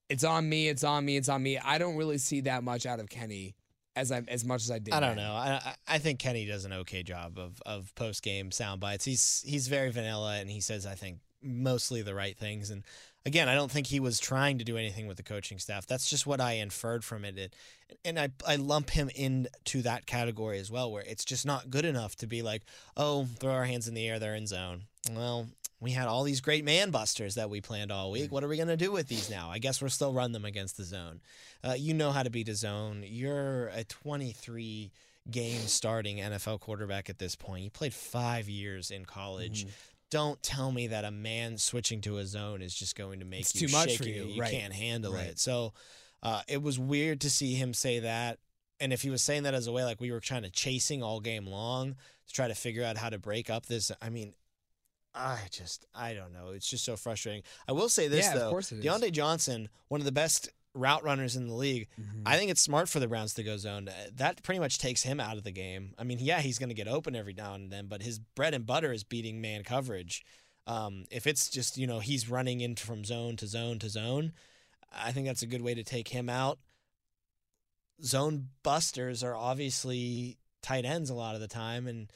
It's 0.09 0.25
on 0.25 0.49
me. 0.49 0.69
It's 0.69 0.85
on 0.85 1.05
me. 1.05 1.17
It's 1.17 1.29
on 1.29 1.43
me. 1.43 1.59
I 1.59 1.79
don't 1.79 1.97
really 1.97 2.19
see 2.19 2.43
that 2.43 2.62
much 2.65 2.87
out 2.87 3.01
of 3.01 3.09
Kenny 3.09 3.55
as 3.96 4.11
I 4.12 4.22
as 4.28 4.44
much 4.44 4.62
as 4.62 4.70
I 4.70 4.78
did. 4.78 4.94
I 4.94 5.00
don't 5.00 5.16
know. 5.16 5.33
I 5.35 5.61
I- 5.64 5.74
I 5.94 5.98
think 5.98 6.18
Kenny 6.18 6.46
does 6.46 6.64
an 6.64 6.72
okay 6.72 7.02
job 7.02 7.38
of 7.38 7.61
of 7.66 7.94
post 7.94 8.22
game 8.22 8.50
sound 8.50 8.81
bites. 8.81 9.05
He's 9.05 9.42
he's 9.46 9.68
very 9.68 9.90
vanilla 9.90 10.37
and 10.38 10.50
he 10.50 10.61
says 10.61 10.87
I 10.87 10.94
think 10.94 11.18
mostly 11.42 12.02
the 12.02 12.14
right 12.14 12.37
things. 12.38 12.70
And 12.70 12.85
again, 13.26 13.48
I 13.48 13.55
don't 13.55 13.70
think 13.70 13.88
he 13.88 14.00
was 14.00 14.18
trying 14.20 14.59
to 14.59 14.64
do 14.64 14.76
anything 14.76 15.07
with 15.09 15.16
the 15.16 15.22
coaching 15.22 15.59
staff. 15.59 15.87
That's 15.87 16.09
just 16.09 16.26
what 16.26 16.40
I 16.40 16.52
inferred 16.52 17.05
from 17.05 17.24
it. 17.24 17.37
it 17.38 17.55
and 18.05 18.18
I 18.18 18.31
I 18.46 18.57
lump 18.57 18.90
him 18.90 19.11
into 19.14 19.83
that 19.83 20.07
category 20.07 20.59
as 20.59 20.70
well, 20.70 20.90
where 20.90 21.05
it's 21.07 21.24
just 21.24 21.44
not 21.44 21.68
good 21.70 21.85
enough 21.85 22.16
to 22.16 22.26
be 22.26 22.42
like, 22.42 22.62
oh, 22.96 23.26
throw 23.40 23.52
our 23.52 23.64
hands 23.64 23.88
in 23.88 23.94
the 23.94 24.09
air, 24.09 24.18
they're 24.18 24.35
in 24.35 24.46
zone. 24.46 24.85
Well. 25.11 25.49
We 25.81 25.91
had 25.91 26.07
all 26.07 26.23
these 26.23 26.41
great 26.41 26.65
man 26.65 26.93
busters 26.93 27.35
that 27.35 27.51
we 27.51 27.61
planned 27.61 27.91
all 27.91 28.12
week. 28.12 28.31
What 28.31 28.45
are 28.45 28.47
we 28.49 28.55
going 28.55 28.69
to 28.69 28.77
do 28.77 28.93
with 28.93 29.09
these 29.09 29.29
now? 29.29 29.51
I 29.51 29.59
guess 29.59 29.81
we'll 29.81 29.91
still 29.91 30.12
run 30.12 30.31
them 30.31 30.45
against 30.45 30.77
the 30.77 30.85
zone. 30.85 31.21
Uh, 31.65 31.73
you 31.77 31.93
know 31.93 32.12
how 32.12 32.23
to 32.23 32.31
beat 32.31 32.49
a 32.49 32.55
zone. 32.55 33.03
You're 33.05 33.67
a 33.75 33.83
23 33.83 34.93
game 35.29 35.61
starting 35.62 36.19
NFL 36.19 36.61
quarterback 36.61 37.11
at 37.11 37.19
this 37.19 37.35
point. 37.35 37.65
You 37.65 37.71
played 37.71 37.93
five 37.93 38.49
years 38.49 38.93
in 38.93 39.05
college. 39.05 39.62
Mm-hmm. 39.65 39.71
Don't 40.12 40.41
tell 40.41 40.71
me 40.71 40.87
that 40.87 41.05
a 41.05 41.11
man 41.11 41.59
switching 41.59 42.01
to 42.03 42.19
a 42.19 42.27
zone 42.27 42.62
is 42.62 42.73
just 42.77 42.95
going 42.95 43.19
to 43.19 43.25
make 43.25 43.41
It's 43.41 43.61
you 43.61 43.67
too 43.67 43.73
much 43.73 43.97
for 43.97 44.05
you. 44.05 44.15
you. 44.15 44.25
You 44.35 44.41
Right. 44.41 44.53
can't 44.53 44.73
handle 44.73 45.15
Right. 45.15 45.27
it. 45.31 45.41
So 45.41 45.73
uh, 46.23 46.43
it 46.47 46.62
was 46.62 46.79
weird 46.79 47.21
to 47.23 47.29
see 47.31 47.55
him 47.55 47.75
say 47.75 47.99
that. 47.99 48.38
And 48.79 48.93
if 48.93 49.03
he 49.03 49.11
was 49.11 49.21
saying 49.25 49.43
that 49.43 49.55
as 49.55 49.67
a 49.67 49.73
way 49.73 49.83
like 49.83 50.01
we 50.01 50.12
were 50.12 50.21
trying 50.21 50.43
to 50.43 50.51
chasing 50.51 51.03
all 51.03 51.19
game 51.19 51.49
long 51.49 51.97
to 52.29 52.33
try 52.33 52.47
to 52.47 52.55
figure 52.55 52.85
out 52.85 52.99
how 52.99 53.11
to 53.11 53.19
break 53.19 53.51
up 53.51 53.67
this, 53.67 53.91
I 54.01 54.09
mean, 54.09 54.35
I 55.14 55.38
just 55.51 55.85
I 55.94 56.14
don't 56.14 56.33
know. 56.33 56.51
It's 56.51 56.68
just 56.68 56.85
so 56.85 56.96
frustrating. 56.96 57.42
I 57.68 57.72
will 57.72 57.88
say 57.88 58.09
this 58.09 58.27
Yeah, 58.27 58.35
of 58.35 58.40
though, 58.40 58.51
course 58.51 58.72
it 58.72 58.79
is. 58.79 58.85
Diontae 58.85 59.12
Johnson, 59.12 59.68
one 59.88 60.01
of 60.01 60.05
the 60.05 60.12
best 60.12 60.48
route 60.75 61.05
runners 61.05 61.37
in 61.37 61.48
the 61.48 61.55
league. 61.55 61.88
Mm-hmm. 62.01 62.22
I 62.25 62.38
think 62.38 62.51
it's 62.51 62.62
smart 62.62 62.88
for 62.88 62.98
the 62.98 63.09
Browns 63.09 63.35
to 63.35 63.42
go 63.42 63.57
zone. 63.59 63.88
Uh, 63.88 63.92
That 64.14 64.42
pretty 64.42 64.59
much 64.59 64.79
takes 64.79 65.03
him 65.03 65.20
out 65.20 65.37
of 65.37 65.44
the 65.44 65.51
game. 65.53 65.94
I 65.98 66.05
mean, 66.05 66.18
yeah, 66.18 66.40
he's 66.40 66.59
going 66.59 66.70
to 66.70 66.75
get 66.75 66.88
open 66.88 67.14
every 67.14 67.35
now 67.35 67.55
and 67.55 67.70
then, 67.70 67.88
but 67.88 68.03
his 68.03 68.18
bread 68.18 68.55
and 68.55 68.64
butter 68.64 68.90
is 68.90 69.05
beating 69.05 69.40
man 69.40 69.64
coverage. 69.64 70.25
Um, 70.66 71.05
if 71.11 71.27
it's 71.27 71.51
just 71.51 71.77
you 71.77 71.87
know 71.87 71.98
he's 71.98 72.31
running 72.31 72.61
in 72.61 72.77
from 72.77 73.05
zone 73.05 73.37
to 73.37 73.46
zone 73.46 73.79
to 73.81 73.88
zone, 73.90 74.33
I 74.94 75.12
think 75.12 75.27
that's 75.27 75.42
a 75.42 75.46
good 75.46 75.62
way 75.62 75.75
to 75.75 75.83
take 75.85 76.09
him 76.09 76.31
out. 76.31 76.59
Zone 78.03 78.48
busters 78.62 79.22
are 79.22 79.37
obviously 79.37 80.38
tight 80.62 80.85
ends 80.85 81.11
a 81.11 81.14
lot 81.14 81.35
of 81.35 81.40
the 81.40 81.48
time, 81.48 81.87
and 81.87 82.11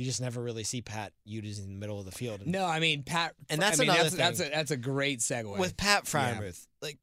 you 0.00 0.06
just 0.06 0.22
never 0.22 0.40
really 0.40 0.64
see 0.64 0.80
Pat 0.80 1.12
used 1.26 1.62
in 1.62 1.68
the 1.68 1.78
middle 1.78 1.98
of 1.98 2.06
the 2.06 2.10
field. 2.10 2.40
And 2.40 2.50
No, 2.50 2.64
I 2.64 2.80
mean 2.80 3.02
Pat, 3.02 3.34
And 3.50 3.60
that's 3.60 3.78
I 3.78 3.82
mean, 3.82 3.90
another 3.90 4.04
that's, 4.04 4.16
that's 4.16 4.40
a 4.40 4.50
that's 4.50 4.70
a 4.70 4.78
great 4.78 5.18
segue. 5.20 5.58
with 5.58 5.76
Pat 5.76 6.10
Yeah. 6.10 6.50
Like 6.80 6.98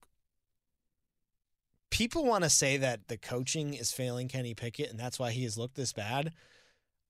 people 1.91 2.25
want 2.25 2.43
to 2.43 2.49
say 2.49 2.77
that 2.77 3.07
the 3.07 3.15
coaching 3.15 3.75
is 3.75 3.91
failing 3.91 4.27
Kenny 4.27 4.55
Pickett 4.55 4.89
and 4.89 4.99
that's 4.99 5.19
why 5.19 5.29
he 5.29 5.43
has 5.43 5.59
looked 5.59 5.75
this 5.75 5.93
bad. 5.93 6.33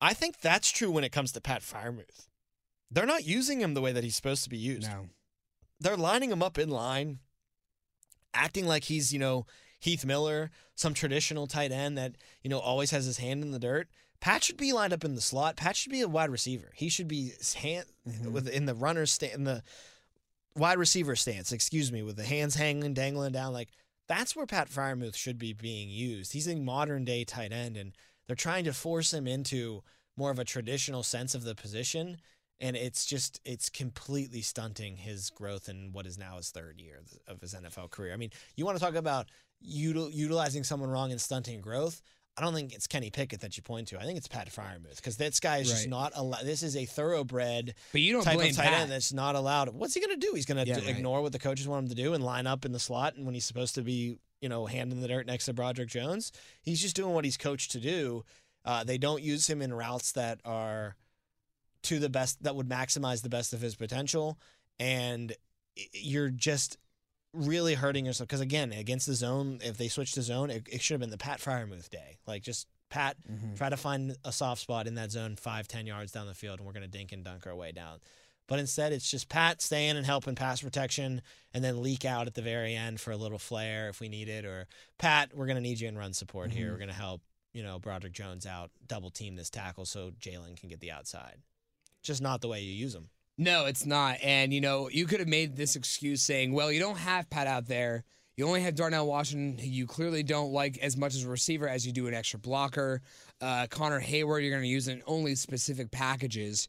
I 0.02 0.13
think 0.13 0.41
that's 0.41 0.69
true 0.69 0.91
when 0.91 1.06
it 1.06 1.13
comes 1.13 1.32
to 1.32 1.41
Pat 1.41 1.62
Freiermuth. 1.62 2.28
They're 2.91 3.06
not 3.06 3.26
using 3.26 3.62
him 3.62 3.73
the 3.73 3.82
way 3.82 3.93
that 3.93 4.04
he's 4.04 4.17
supposed 4.17 4.43
to 4.43 4.50
be 4.50 4.58
used. 4.58 4.89
no, 4.89 5.08
They're 5.80 5.95
lining 5.95 6.32
him 6.32 6.43
up 6.43 6.58
in 6.58 6.69
line, 6.69 7.19
acting 8.34 8.67
like 8.67 8.84
he's, 8.84 9.13
you 9.13 9.19
know, 9.19 9.45
Heath 9.80 10.04
Miller, 10.06 10.52
some 10.76 10.93
traditional 10.93 11.47
tight 11.47 11.71
end 11.71 11.97
that, 11.97 12.15
you 12.41 12.50
know, 12.50 12.60
always 12.60 12.91
has 12.91 13.06
his 13.06 13.19
hand 13.19 13.41
in 13.41 13.52
the 13.52 13.60
dirt. 13.60 13.88
Pat 14.19 14.43
should 14.43 14.58
be 14.58 14.73
lined 14.73 14.93
up 14.93 15.06
in 15.06 15.15
the 15.15 15.21
slot. 15.21 15.56
Pat 15.56 15.75
should 15.75 15.91
be 15.91 16.01
a 16.01 16.08
wide 16.08 16.30
receiver. 16.30 16.71
He 16.75 16.89
should 16.89 17.08
be 17.08 17.34
hand 17.56 17.86
mm-hmm. 18.08 18.32
with 18.32 18.47
in 18.47 18.65
the 18.65 18.73
runner 18.73 19.06
stand 19.06 19.34
in 19.34 19.43
the 19.43 19.63
wide 20.56 20.77
receiver 20.77 21.15
stance, 21.15 21.51
excuse 21.51 21.91
me, 21.91 22.01
with 22.01 22.15
the 22.15 22.23
hands 22.23 22.56
hanging, 22.56 22.93
dangling 22.93 23.32
down. 23.32 23.53
Like 23.53 23.69
that's 24.08 24.36
where 24.36 24.45
Pat 24.45 24.69
Freiermuth 24.69 25.15
should 25.15 25.38
be 25.38 25.53
being 25.53 25.89
used. 25.89 26.34
He's 26.34 26.47
a 26.47 26.56
modern 26.56 27.06
day 27.06 27.23
tight 27.23 27.51
end, 27.51 27.77
and 27.77 27.93
they're 28.25 28.36
trying 28.36 28.63
to 28.65 28.73
force 28.73 29.13
him 29.13 29.27
into 29.27 29.84
more 30.15 30.32
of 30.32 30.39
a 30.39 30.45
traditional 30.45 31.03
sense 31.03 31.36
of 31.36 31.43
the 31.43 31.56
position. 31.56 32.17
And 32.60 32.75
it's 32.75 33.06
just 33.06 33.39
it's 33.45 33.69
completely 33.69 34.41
stunting 34.41 34.97
his 34.97 35.30
growth 35.30 35.69
in 35.69 35.91
what 35.91 36.08
is 36.08 36.17
now 36.17 36.38
his 36.38 36.49
third 36.49 36.82
year 36.82 36.99
of- 36.99 37.36
of 37.36 37.41
his 37.41 37.53
NFL 37.53 37.91
career. 37.91 38.13
I 38.13 38.17
mean, 38.17 38.32
you 38.56 38.65
want 38.65 38.77
to 38.80 38.84
talk 38.84 38.95
about 38.95 39.27
util, 39.63 40.12
utilizing 40.12 40.63
someone 40.63 40.89
wrong 40.89 41.12
and 41.12 41.21
stunting 41.21 41.62
growth. 41.62 42.01
I 42.38 42.41
don't 42.41 42.54
think 42.54 42.73
it's 42.73 42.86
Kenny 42.86 43.10
Pickett 43.10 43.39
that 43.41 43.58
you 43.58 43.63
point 43.63 43.88
to. 43.88 44.00
I 44.00 44.04
think 44.04 44.17
it's 44.17 44.28
Pat 44.28 44.50
Freiermuth 44.52 44.97
because 44.97 45.17
this 45.17 45.39
guy 45.39 45.58
is 45.58 45.69
just 45.69 45.88
not 45.89 46.12
allowed. 46.15 46.43
This 46.45 46.62
is 46.62 46.76
a 46.76 46.86
thoroughbred 46.86 47.73
but 47.91 48.02
you 48.02 48.13
don't 48.13 48.23
type 48.23 48.36
blame 48.36 48.52
of 48.52 48.56
tight 48.58 48.65
Pat. 48.67 48.82
end 48.82 48.91
that's 48.91 49.12
not 49.12 49.36
allowed. 49.36 49.69
What's 49.69 49.95
he 49.95 50.00
going 50.00 50.19
to 50.19 50.28
do? 50.28 50.34
He's 50.36 50.45
going 50.45 50.63
to 50.63 50.67
Yeah, 50.69 50.76
right. 50.76 50.88
ignore 50.89 51.21
what 51.23 51.32
the 51.32 51.39
coaches 51.39 51.67
want 51.67 51.84
him 51.86 51.89
to 51.89 51.95
do 51.95 52.13
and 52.13 52.23
line 52.23 52.45
up 52.45 52.63
in 52.63 52.73
the 52.73 52.80
slot 52.80 53.15
and 53.15 53.26
when 53.26 53.34
he's 53.34 53.45
supposed 53.45 53.73
to 53.76 53.82
be, 53.82 54.19
you 54.39 54.50
know, 54.50 54.67
hand 54.67 54.91
in 54.91 55.02
the 55.02 55.08
dirt 55.08 55.26
next 55.26 55.45
to 55.45 55.54
Broderick 55.54 55.89
Jones. 55.89 56.32
He's 56.62 56.80
just 56.80 56.95
doing 56.95 57.13
what 57.15 57.26
he's 57.26 57.38
coached 57.38 57.71
to 57.71 57.80
do. 57.80 58.23
Uh, 58.63 58.84
they 58.84 59.00
don't 59.00 59.23
use 59.23 59.50
him 59.50 59.62
in 59.62 59.73
routes 59.73 60.12
that 60.12 60.39
are 60.45 60.95
to 61.84 61.97
the 62.00 62.10
best 62.10 62.43
that 62.43 62.56
would 62.56 62.67
maximize 62.69 63.23
the 63.23 63.30
best 63.30 63.54
of 63.54 63.62
his 63.62 63.76
potential, 63.76 64.38
and 64.80 65.34
you're 65.93 66.30
just 66.30 66.78
really 67.38 67.76
hurting 67.76 68.06
yourself 68.06 68.28
because 68.28 68.41
again 68.41 68.71
against 68.71 69.06
the 69.08 69.13
zone 69.13 69.60
if 69.63 69.78
they 69.78 69.88
switch 69.88 70.13
to 70.13 70.21
zone 70.21 70.50
it, 70.50 70.67
it 70.71 70.82
should 70.82 70.95
have 70.95 71.02
been 71.02 71.10
the 71.10 71.17
pat 71.17 71.39
Freiermuth 71.39 71.89
day. 71.89 72.17
Like 72.26 72.43
just 72.43 72.67
pat 72.89 73.17
mm-hmm. 73.30 73.56
try 73.56 73.69
to 73.69 73.78
find 73.78 74.15
a 74.23 74.32
soft 74.32 74.62
spot 74.62 74.88
in 74.88 74.95
that 74.95 75.12
zone 75.12 75.36
five 75.36 75.67
ten 75.67 75.86
yards 75.86 76.12
down 76.12 76.28
the 76.28 76.34
field 76.34 76.60
and 76.60 76.65
we're 76.65 76.73
going 76.73 76.89
to 76.89 76.97
dink 76.97 77.12
and 77.12 77.23
dunk 77.23 77.45
our 77.47 77.56
way 77.56 77.71
down. 77.71 78.00
But 78.47 78.60
instead 78.60 78.93
it's 78.93 79.10
just 79.10 79.30
pat 79.30 79.62
staying 79.62 79.97
and 79.97 80.06
helping 80.06 80.36
pass 80.36 80.62
protection 80.62 81.21
and 81.54 81.63
then 81.63 81.82
leak 81.82 82.06
out 82.06 82.28
at 82.28 82.34
the 82.34 82.41
very 82.41 82.76
end 82.76 83.00
for 83.00 83.12
a 83.12 83.17
little 83.17 83.39
flare 83.39 83.89
if 83.89 84.00
we 84.00 84.10
need 84.10 84.30
it 84.30 84.45
or 84.45 84.67
pat 84.97 85.32
we're 85.34 85.47
going 85.47 85.58
to 85.58 85.62
need 85.62 85.80
you 85.80 85.88
in 85.88 85.97
run 85.97 86.13
support 86.13 86.52
here. 86.52 86.65
Mm-hmm. 86.65 86.73
We're 86.73 86.80
going 86.80 86.89
to 86.89 86.95
help 86.95 87.21
you 87.54 87.63
know 87.63 87.80
broderick 87.80 88.13
jones 88.13 88.45
out 88.45 88.71
double 88.86 89.10
team 89.10 89.36
this 89.36 89.50
tackle 89.50 89.86
so 89.86 90.12
jaylen 90.19 90.60
can 90.60 90.69
get 90.69 90.80
the 90.80 90.91
outside. 90.91 91.38
Just 92.04 92.21
not 92.21 92.41
the 92.41 92.47
way 92.47 92.62
you 92.62 92.71
use 92.71 92.93
them 92.93 93.10
No, 93.38 93.65
it's 93.65 93.86
not. 93.86 94.17
And 94.23 94.54
you 94.54 94.62
know, 94.62 94.89
you 94.89 95.06
could 95.06 95.19
have 95.19 95.30
made 95.30 95.56
this 95.56 95.76
excuse 95.76 96.23
saying, 96.23 96.54
"Well, 96.54 96.71
you 96.71 96.80
don't 96.80 96.97
have 96.97 97.30
Pat 97.30 97.47
out 97.47 97.67
there. 97.67 98.04
You 98.36 98.45
only 98.47 98.62
have 98.62 98.76
Darnell 98.76 99.08
Washington, 99.08 99.58
who 99.63 99.69
you 99.69 99.88
clearly 99.88 100.21
don't 100.23 100.52
like 100.52 100.78
as 100.80 100.95
much 100.95 101.15
as 101.15 101.23
a 101.23 101.30
receiver 101.30 101.67
as 101.67 101.86
you 101.88 101.91
do 101.91 102.08
an 102.08 102.13
extra 102.13 102.39
blocker. 102.39 103.02
Uh, 103.41 103.65
Connor 103.69 104.00
Heyward, 104.00 104.41
you're 104.41 104.52
going 104.52 104.62
to 104.62 104.67
use 104.67 104.88
in 104.88 105.02
only 105.06 105.36
specific 105.36 105.91
packages." 105.91 106.67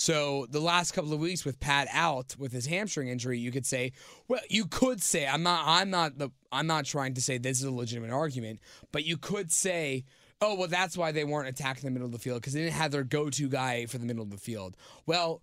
So 0.00 0.46
the 0.48 0.60
last 0.60 0.92
couple 0.92 1.12
of 1.12 1.20
weeks 1.20 1.44
with 1.44 1.60
Pat 1.60 1.86
out 1.92 2.34
with 2.38 2.52
his 2.52 2.64
hamstring 2.64 3.08
injury, 3.08 3.38
you 3.38 3.52
could 3.52 3.66
say, 3.66 3.92
well, 4.28 4.40
you 4.48 4.64
could 4.64 5.02
say, 5.02 5.26
I'm 5.26 5.42
not, 5.42 5.62
I'm 5.66 5.90
not 5.90 6.16
the, 6.16 6.30
I'm 6.50 6.66
not 6.66 6.86
trying 6.86 7.12
to 7.12 7.20
say 7.20 7.36
this 7.36 7.58
is 7.58 7.64
a 7.64 7.70
legitimate 7.70 8.10
argument, 8.10 8.60
but 8.92 9.04
you 9.04 9.18
could 9.18 9.52
say, 9.52 10.04
oh, 10.40 10.54
well, 10.54 10.68
that's 10.68 10.96
why 10.96 11.12
they 11.12 11.24
weren't 11.24 11.48
attacking 11.48 11.84
the 11.84 11.90
middle 11.90 12.06
of 12.06 12.12
the 12.12 12.18
field 12.18 12.40
because 12.40 12.54
they 12.54 12.60
didn't 12.60 12.76
have 12.76 12.92
their 12.92 13.04
go-to 13.04 13.50
guy 13.50 13.84
for 13.84 13.98
the 13.98 14.06
middle 14.06 14.22
of 14.22 14.30
the 14.30 14.38
field. 14.38 14.74
Well, 15.04 15.42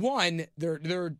one, 0.00 0.46
there 0.56 0.80
there 0.82 1.04
are 1.04 1.16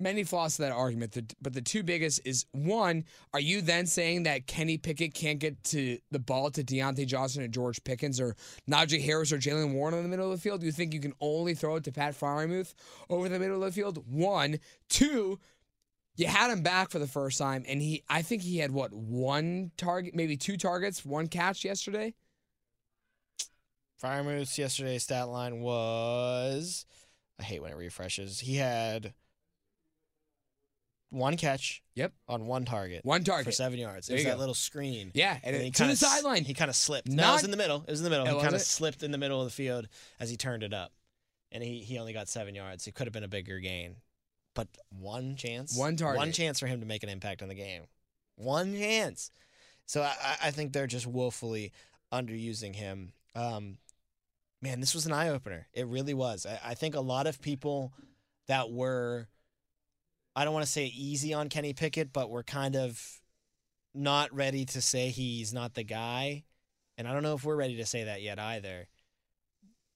many 0.00 0.24
flaws 0.24 0.56
to 0.56 0.62
that 0.62 0.72
argument, 0.72 1.34
but 1.40 1.52
the 1.52 1.62
two 1.62 1.82
biggest 1.82 2.20
is 2.24 2.46
one, 2.52 3.04
are 3.32 3.40
you 3.40 3.60
then 3.62 3.86
saying 3.86 4.24
that 4.24 4.46
Kenny 4.46 4.76
Pickett 4.76 5.14
can't 5.14 5.38
get 5.38 5.62
to 5.64 5.98
the 6.10 6.18
ball 6.18 6.50
to 6.50 6.64
Diontae 6.64 7.06
Johnson 7.06 7.42
or 7.42 7.48
George 7.48 7.82
Pickens 7.84 8.20
or 8.20 8.36
Najee 8.68 9.02
Harris 9.02 9.32
or 9.32 9.38
Jaylen 9.38 9.72
Warren 9.72 9.94
in 9.94 10.02
the 10.02 10.08
middle 10.08 10.30
of 10.30 10.38
the 10.38 10.42
field? 10.42 10.60
Do 10.60 10.66
you 10.66 10.72
think 10.72 10.92
you 10.92 11.00
can 11.00 11.14
only 11.20 11.54
throw 11.54 11.76
it 11.76 11.84
to 11.84 11.92
Pat 11.92 12.14
Freiermuth 12.14 12.74
over 13.08 13.28
the 13.28 13.38
middle 13.38 13.62
of 13.62 13.74
the 13.74 13.80
field? 13.80 14.04
One. 14.06 14.58
Two, 14.88 15.38
you 16.16 16.26
had 16.26 16.50
him 16.50 16.62
back 16.62 16.90
for 16.90 16.98
the 16.98 17.06
first 17.06 17.38
time, 17.38 17.64
and 17.66 17.80
he 17.80 18.02
I 18.08 18.22
think 18.22 18.42
he 18.42 18.58
had 18.58 18.70
what, 18.70 18.92
one 18.92 19.70
target, 19.76 20.14
maybe 20.14 20.36
two 20.36 20.56
targets, 20.56 21.04
one 21.04 21.28
catch 21.28 21.64
yesterday? 21.64 22.14
Fire 23.96 24.22
yesterday 24.22 24.98
stat 24.98 25.28
line 25.28 25.60
was 25.60 26.84
I 27.38 27.42
hate 27.42 27.62
when 27.62 27.72
it 27.72 27.76
refreshes. 27.76 28.40
He 28.40 28.56
had 28.56 29.12
one 31.10 31.36
catch. 31.36 31.82
Yep. 31.94 32.12
On 32.28 32.46
one 32.46 32.64
target. 32.64 33.04
One 33.04 33.22
target 33.24 33.44
for 33.46 33.52
seven 33.52 33.78
yards. 33.78 34.06
There 34.08 34.16
It 34.16 34.20
was 34.20 34.24
that 34.26 34.38
little 34.38 34.54
screen. 34.54 35.10
Yeah, 35.14 35.38
and, 35.42 35.54
he 35.56 35.68
it, 35.68 35.74
to 35.76 35.86
the 35.86 35.96
sideline. 35.96 36.44
He 36.44 36.54
kind 36.54 36.68
of 36.68 36.76
slipped. 36.76 37.08
no, 37.08 37.30
it 37.30 37.32
was 37.34 37.44
in 37.44 37.50
the 37.50 37.56
middle. 37.56 37.84
It 37.86 37.90
was 37.90 38.00
in 38.00 38.04
the 38.04 38.10
middle. 38.10 38.26
Oh, 38.28 38.36
he 38.36 38.42
kind 38.42 38.54
of 38.54 38.60
slipped 38.60 39.02
in 39.02 39.10
the 39.12 39.18
middle 39.18 39.40
of 39.40 39.46
the 39.46 39.52
field 39.52 39.88
as 40.18 40.30
he 40.30 40.36
turned 40.36 40.62
it 40.62 40.74
up, 40.74 40.92
and 41.52 41.62
he 41.62 41.80
he 41.80 41.98
only 41.98 42.12
got 42.12 42.28
seven 42.28 42.54
yards. 42.54 42.86
It 42.86 42.94
could 42.94 43.06
have 43.06 43.12
been 43.12 43.24
a 43.24 43.28
bigger 43.28 43.60
gain, 43.60 43.96
but 44.54 44.66
one 44.90 45.36
chance, 45.36 45.76
One 45.76 45.96
target. 45.96 46.18
one 46.18 46.32
chance 46.32 46.58
for 46.58 46.66
him 46.66 46.80
to 46.80 46.86
make 46.86 47.02
an 47.04 47.08
impact 47.08 47.42
on 47.42 47.48
the 47.48 47.54
game, 47.54 47.82
one 48.36 48.76
chance. 48.76 49.30
So 49.86 50.02
I, 50.02 50.14
I- 50.22 50.36
I 50.48 50.50
think 50.50 50.72
they're 50.72 50.86
just 50.86 51.06
woefully 51.06 51.72
underusing 52.12 52.74
him. 52.74 53.12
Um, 53.36 53.78
man, 54.64 54.80
this 54.80 54.94
was 54.94 55.04
an 55.06 55.12
eye 55.12 55.28
opener. 55.28 55.68
It 55.74 55.86
really 55.86 56.14
was. 56.14 56.46
I, 56.46 56.70
I 56.70 56.74
think 56.74 56.94
a 56.94 57.00
lot 57.00 57.26
of 57.26 57.40
people 57.40 57.92
that 58.48 58.70
were, 58.70 59.28
I 60.34 60.44
don't 60.44 60.54
want 60.54 60.64
to 60.66 60.72
say 60.72 60.86
easy 60.86 61.34
on 61.34 61.48
Kenny 61.50 61.74
Pickett, 61.74 62.12
but 62.12 62.30
were 62.30 62.42
kind 62.42 62.74
of 62.74 63.00
not 63.94 64.34
ready 64.34 64.64
to 64.64 64.80
say 64.80 65.10
he's 65.10 65.52
not 65.52 65.74
the 65.74 65.84
guy. 65.84 66.44
And 66.96 67.06
I 67.06 67.12
don't 67.12 67.22
know 67.22 67.34
if 67.34 67.44
we're 67.44 67.56
ready 67.56 67.76
to 67.76 67.86
say 67.86 68.04
that 68.04 68.22
yet 68.22 68.38
either. 68.38 68.88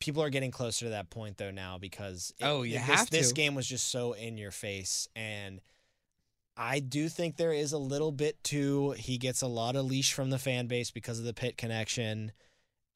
People 0.01 0.23
are 0.23 0.31
getting 0.31 0.51
closer 0.53 0.85
to 0.87 0.91
that 0.91 1.11
point 1.11 1.39
though 1.39 1.51
now 1.51 1.79
because 1.79 2.33
it- 2.39 2.45
Oh, 2.45 2.63
you 2.63 2.75
this, 2.75 2.83
have 2.83 3.11
this 3.11 3.29
to. 3.31 3.35
game 3.35 3.55
was 3.55 3.67
just 3.67 3.89
so 3.91 4.13
in 4.13 4.37
your 4.39 4.51
face 4.53 5.09
and 5.17 5.61
I 6.57 6.81
do 6.81 7.09
think 7.09 7.37
there 7.37 7.53
is 7.53 7.73
a 7.73 7.79
little 7.79 8.11
bit 8.13 8.43
too. 8.45 8.91
He 8.93 9.17
gets 9.19 9.43
a 9.43 9.47
lot 9.47 9.77
of 9.77 9.87
leash 9.87 10.13
from 10.13 10.31
the 10.31 10.39
fan 10.39 10.67
base 10.67 10.91
because 10.91 11.19
of 11.21 11.25
the 11.25 11.33
pit 11.35 11.57
connection, 11.57 12.33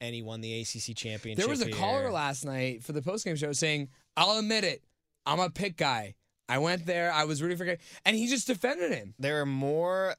and 0.03 0.13
he 0.13 0.21
won 0.21 0.41
the 0.41 0.61
ACC 0.61 0.95
championship. 0.95 1.37
There 1.43 1.49
was 1.49 1.61
a 1.61 1.65
here. 1.65 1.75
caller 1.75 2.11
last 2.11 2.45
night 2.45 2.83
for 2.83 2.91
the 2.91 3.01
postgame 3.01 3.37
show 3.37 3.51
saying, 3.53 3.89
"I'll 4.17 4.37
admit 4.37 4.63
it, 4.63 4.83
I'm 5.25 5.39
a 5.39 5.49
pick 5.49 5.77
guy. 5.77 6.15
I 6.49 6.57
went 6.57 6.85
there, 6.85 7.11
I 7.11 7.23
was 7.23 7.41
rooting 7.41 7.57
for, 7.57 7.77
and 8.05 8.15
he 8.15 8.27
just 8.27 8.47
defended 8.47 8.91
him." 8.91 9.13
There 9.17 9.41
are 9.41 9.45
more. 9.45 10.15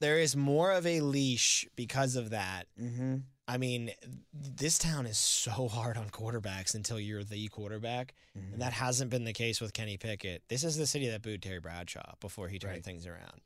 There 0.00 0.18
is 0.18 0.36
more 0.36 0.72
of 0.72 0.86
a 0.86 1.00
leash 1.00 1.66
because 1.74 2.16
of 2.16 2.30
that. 2.30 2.66
Mm-hmm. 2.80 3.16
I 3.48 3.56
mean, 3.58 3.92
this 4.32 4.76
town 4.78 5.06
is 5.06 5.16
so 5.16 5.68
hard 5.68 5.96
on 5.96 6.10
quarterbacks 6.10 6.74
until 6.74 6.98
you're 7.00 7.24
the 7.24 7.48
quarterback, 7.48 8.12
Mm-hmm. 8.36 8.52
and 8.54 8.62
that 8.62 8.72
hasn't 8.74 9.10
been 9.10 9.24
the 9.24 9.32
case 9.32 9.60
with 9.60 9.72
Kenny 9.72 9.96
Pickett. 9.96 10.42
This 10.48 10.64
is 10.64 10.76
the 10.76 10.86
city 10.86 11.08
that 11.08 11.22
booed 11.22 11.42
Terry 11.42 11.60
Bradshaw 11.60 12.14
before 12.20 12.48
he 12.48 12.58
turned 12.58 12.74
Right. 12.74 12.84
things 12.84 13.06
around. 13.06 13.40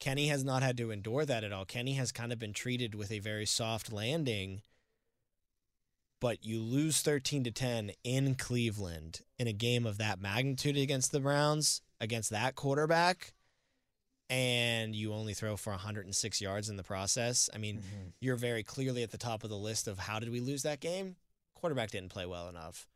Kenny 0.00 0.28
has 0.28 0.44
not 0.44 0.62
had 0.62 0.76
to 0.78 0.90
endure 0.90 1.24
that 1.24 1.44
at 1.44 1.52
all. 1.52 1.64
Kenny 1.64 1.94
has 1.94 2.10
kind 2.12 2.32
of 2.32 2.38
been 2.38 2.52
treated 2.52 2.94
with 2.94 3.10
a 3.12 3.18
very 3.18 3.46
soft 3.46 3.92
landing. 3.92 4.60
But 6.20 6.44
you 6.44 6.60
lose 6.60 7.00
13 7.00 7.44
to 7.44 7.50
10 7.50 7.92
in 8.04 8.34
Cleveland 8.34 9.22
in 9.38 9.46
a 9.46 9.52
game 9.54 9.86
of 9.86 9.96
that 9.98 10.20
magnitude 10.20 10.76
against 10.76 11.12
the 11.12 11.20
Browns, 11.20 11.80
against 12.00 12.28
that 12.30 12.54
quarterback, 12.54 13.32
and 14.28 14.94
you 14.94 15.12
only 15.12 15.34
throw 15.34 15.56
for 15.56 15.70
106 15.70 16.40
yards 16.40 16.68
in 16.68 16.76
the 16.76 16.82
process. 16.82 17.48
I 17.54 17.58
mean, 17.58 17.78
Mm-hmm. 17.78 18.08
you're 18.20 18.36
very 18.36 18.62
clearly 18.62 19.02
at 19.02 19.10
the 19.10 19.18
top 19.18 19.42
of 19.44 19.50
the 19.50 19.56
list 19.56 19.88
of 19.88 19.98
how 19.98 20.18
did 20.20 20.30
we 20.30 20.40
lose 20.40 20.62
that 20.62 20.80
game? 20.80 21.16
Quarterback 21.54 21.90
didn't 21.90 22.10
play 22.10 22.26
well 22.26 22.48
enough. 22.48 22.86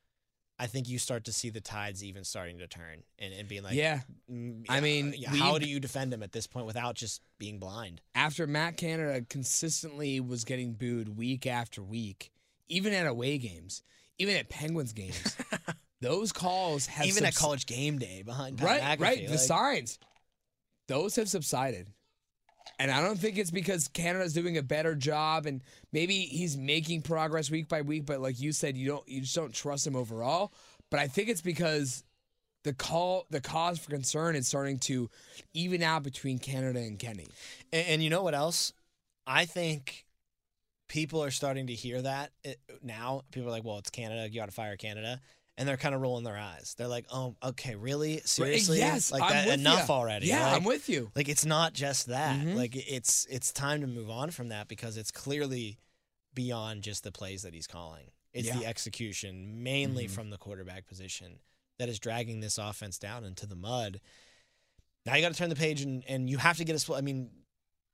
I 0.58 0.66
think 0.68 0.88
you 0.88 1.00
start 1.00 1.24
to 1.24 1.32
see 1.32 1.50
the 1.50 1.60
tides 1.60 2.04
even 2.04 2.22
starting 2.22 2.58
to 2.58 2.68
turn 2.68 3.02
and, 3.18 3.34
and 3.34 3.48
being 3.48 3.64
like, 3.64 3.74
yeah, 3.74 4.00
mm, 4.30 4.64
I 4.68 4.76
yeah, 4.76 4.80
mean, 4.80 5.14
yeah, 5.16 5.30
how 5.30 5.58
do 5.58 5.66
you 5.68 5.80
defend 5.80 6.12
him 6.14 6.22
at 6.22 6.30
this 6.30 6.46
point 6.46 6.66
without 6.66 6.94
just 6.94 7.22
being 7.38 7.58
blind? 7.58 8.00
after 8.14 8.46
Matt 8.46 8.76
Canada 8.76 9.24
consistently 9.28 10.20
was 10.20 10.44
getting 10.44 10.74
booed 10.74 11.16
week 11.16 11.44
after 11.46 11.82
week, 11.82 12.30
even 12.68 12.92
at 12.92 13.06
away 13.06 13.38
games, 13.38 13.82
even 14.18 14.36
at 14.36 14.48
Penguins 14.48 14.92
games, 14.92 15.36
those 16.00 16.32
calls 16.32 16.86
have 16.86 17.06
even 17.06 17.24
at 17.24 17.34
college 17.34 17.66
game 17.66 17.98
day 17.98 18.22
behind 18.22 18.58
Pat 18.58 18.66
right, 18.66 18.98
McAfee, 18.98 19.02
right, 19.02 19.28
the 19.28 19.38
signs, 19.38 19.98
those 20.88 21.16
have 21.16 21.28
subsided. 21.28 21.88
And 22.78 22.90
I 22.90 23.00
don't 23.00 23.18
think 23.18 23.38
it's 23.38 23.50
because 23.50 23.88
Canada's 23.88 24.32
doing 24.32 24.58
a 24.58 24.62
better 24.62 24.94
job 24.94 25.46
and 25.46 25.62
maybe 25.92 26.20
he's 26.20 26.56
making 26.56 27.02
progress 27.02 27.50
week 27.50 27.68
by 27.68 27.82
week, 27.82 28.06
but 28.06 28.20
like 28.20 28.40
you 28.40 28.52
said, 28.52 28.76
you 28.76 28.88
don't 28.88 29.08
you 29.08 29.20
just 29.20 29.34
don't 29.34 29.52
trust 29.52 29.86
him 29.86 29.94
overall. 29.94 30.52
But 30.90 31.00
I 31.00 31.06
think 31.06 31.28
it's 31.28 31.42
because 31.42 32.04
the 32.64 32.72
call 32.72 33.26
the 33.30 33.40
cause 33.40 33.78
for 33.78 33.90
concern 33.90 34.34
is 34.34 34.48
starting 34.48 34.78
to 34.80 35.08
even 35.52 35.82
out 35.82 36.02
between 36.02 36.38
Canada 36.38 36.80
and 36.80 36.98
Kenny. 36.98 37.28
And, 37.72 37.86
and 37.86 38.02
you 38.02 38.10
know 38.10 38.22
what 38.22 38.34
else? 38.34 38.72
I 39.26 39.44
think 39.44 40.04
people 40.94 41.24
are 41.24 41.32
starting 41.32 41.66
to 41.66 41.74
hear 41.74 42.00
that 42.00 42.30
it, 42.44 42.60
now. 42.80 43.22
People 43.32 43.48
are 43.48 43.50
like, 43.50 43.64
"Well, 43.64 43.78
it's 43.78 43.90
Canada. 43.90 44.28
You 44.30 44.36
got 44.40 44.46
to 44.46 44.52
fire 44.52 44.76
Canada," 44.76 45.20
and 45.58 45.68
they're 45.68 45.76
kind 45.76 45.92
of 45.92 46.00
rolling 46.00 46.22
their 46.22 46.36
eyes. 46.38 46.76
They're 46.78 46.86
like, 46.86 47.06
"Oh, 47.12 47.34
okay, 47.42 47.74
really? 47.74 48.20
Seriously? 48.24 48.78
yes, 48.78 49.10
like 49.10 49.28
that? 49.28 49.48
Enough 49.58 49.88
ya. 49.88 49.94
already? 49.94 50.28
Yeah, 50.28 50.46
Like- 50.46 50.56
I'm 50.56 50.64
with 50.64 50.88
you. 50.88 51.10
Like 51.16 51.28
it's 51.28 51.44
not 51.44 51.72
just 51.72 52.06
that. 52.06 52.38
Mhm. 52.40 52.54
Like 52.54 52.76
it's 52.76 53.26
it's 53.28 53.52
time 53.52 53.80
to 53.80 53.88
move 53.88 54.08
on 54.08 54.30
from 54.30 54.50
that 54.50 54.68
because 54.68 54.96
it's 54.96 55.10
clearly 55.10 55.78
beyond 56.32 56.82
just 56.82 57.02
the 57.02 57.10
plays 57.12 57.42
that 57.42 57.54
he's 57.54 57.66
calling. 57.66 58.12
It's 58.32 58.50
the 58.50 58.64
execution, 58.64 59.62
mainly 59.64 60.06
Mhm. 60.06 60.10
from 60.10 60.30
the 60.30 60.38
quarterback 60.38 60.86
position, 60.86 61.40
that 61.78 61.88
is 61.88 61.98
dragging 61.98 62.38
this 62.40 62.56
offense 62.56 62.98
down 62.98 63.24
into 63.24 63.46
the 63.46 63.54
mud. 63.56 64.00
Now 65.06 65.16
you 65.16 65.22
got 65.22 65.32
to 65.32 65.38
turn 65.38 65.50
the 65.50 65.56
page 65.56 65.80
and 65.82 66.04
and 66.06 66.30
you 66.30 66.38
have 66.38 66.56
to 66.58 66.64
get 66.64 66.76
a 66.76 66.78
split. 66.78 66.98
I 66.98 67.02
mean, 67.02 67.30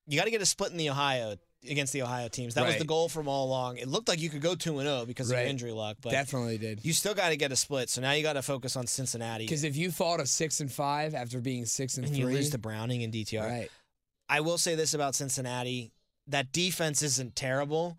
you 0.07 0.19
got 0.19 0.25
to 0.25 0.31
get 0.31 0.43
a 0.43 0.47
split 0.47 0.71
in 0.71 0.77
the 0.77 0.91
Ohio 0.91 1.37
against 1.69 1.93
the 1.93 2.03
Ohio 2.03 2.29
teams. 2.29 2.55
That 2.55 2.67
was 2.67 2.77
the 2.79 2.85
goal 2.85 3.09
from 3.09 3.29
all 3.29 3.47
along. 3.47 3.77
It 3.79 3.89
looked 3.89 4.09
like 4.09 4.21
you 4.21 4.31
could 4.31 4.41
go 4.41 4.55
two 4.55 4.79
and 4.79 4.87
zero 4.89 5.05
because 5.05 5.31
Right. 5.31 5.41
of 5.41 5.47
injury 5.49 5.73
luck, 5.73 5.99
but 6.01 6.11
Definitely 6.11 6.57
did. 6.59 6.81
you 6.85 6.93
still 6.93 7.15
got 7.15 7.29
to 7.31 7.37
get 7.37 7.53
a 7.53 7.57
split. 7.57 7.91
So 7.91 8.01
now 8.01 8.13
you 8.13 8.23
got 8.23 8.33
to 8.35 8.43
focus 8.43 8.77
on 8.77 8.87
Cincinnati. 8.87 9.45
Because 9.45 9.65
if 9.65 9.77
you 9.77 9.91
fall 9.91 10.17
to 10.17 10.27
six 10.27 10.61
and 10.61 10.73
five 10.73 11.15
after 11.15 11.41
being 11.41 11.67
six 11.67 11.97
and, 11.97 12.07
and 12.07 12.15
three, 12.15 12.25
you 12.25 12.29
lose 12.39 12.51
to 12.51 12.59
Browning 12.59 13.03
and 13.03 13.13
DTR. 13.13 13.47
right? 13.47 13.71
I 14.29 14.41
will 14.41 14.59
say 14.59 14.75
this 14.75 14.95
about 14.95 15.15
Cincinnati: 15.15 15.93
that 16.29 16.53
defense 16.53 17.03
isn't 17.03 17.35
terrible, 17.37 17.99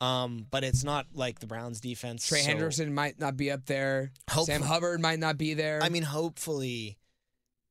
um, 0.00 0.46
but 0.50 0.64
it's 0.64 0.84
not 0.84 1.06
like 1.12 1.40
the 1.40 1.46
Browns' 1.46 1.80
defense. 1.80 2.26
Trey 2.26 2.40
so- 2.42 2.50
Hendrickson 2.50 2.92
might 2.92 3.18
not 3.18 3.36
be 3.36 3.50
up 3.50 3.66
there. 3.66 4.12
Hopefully- 4.30 4.56
Sam 4.58 4.62
Hubbard 4.62 5.00
might 5.00 5.18
not 5.18 5.36
be 5.36 5.54
there. 5.54 5.82
I 5.82 5.88
mean, 5.90 6.04
hopefully, 6.04 6.98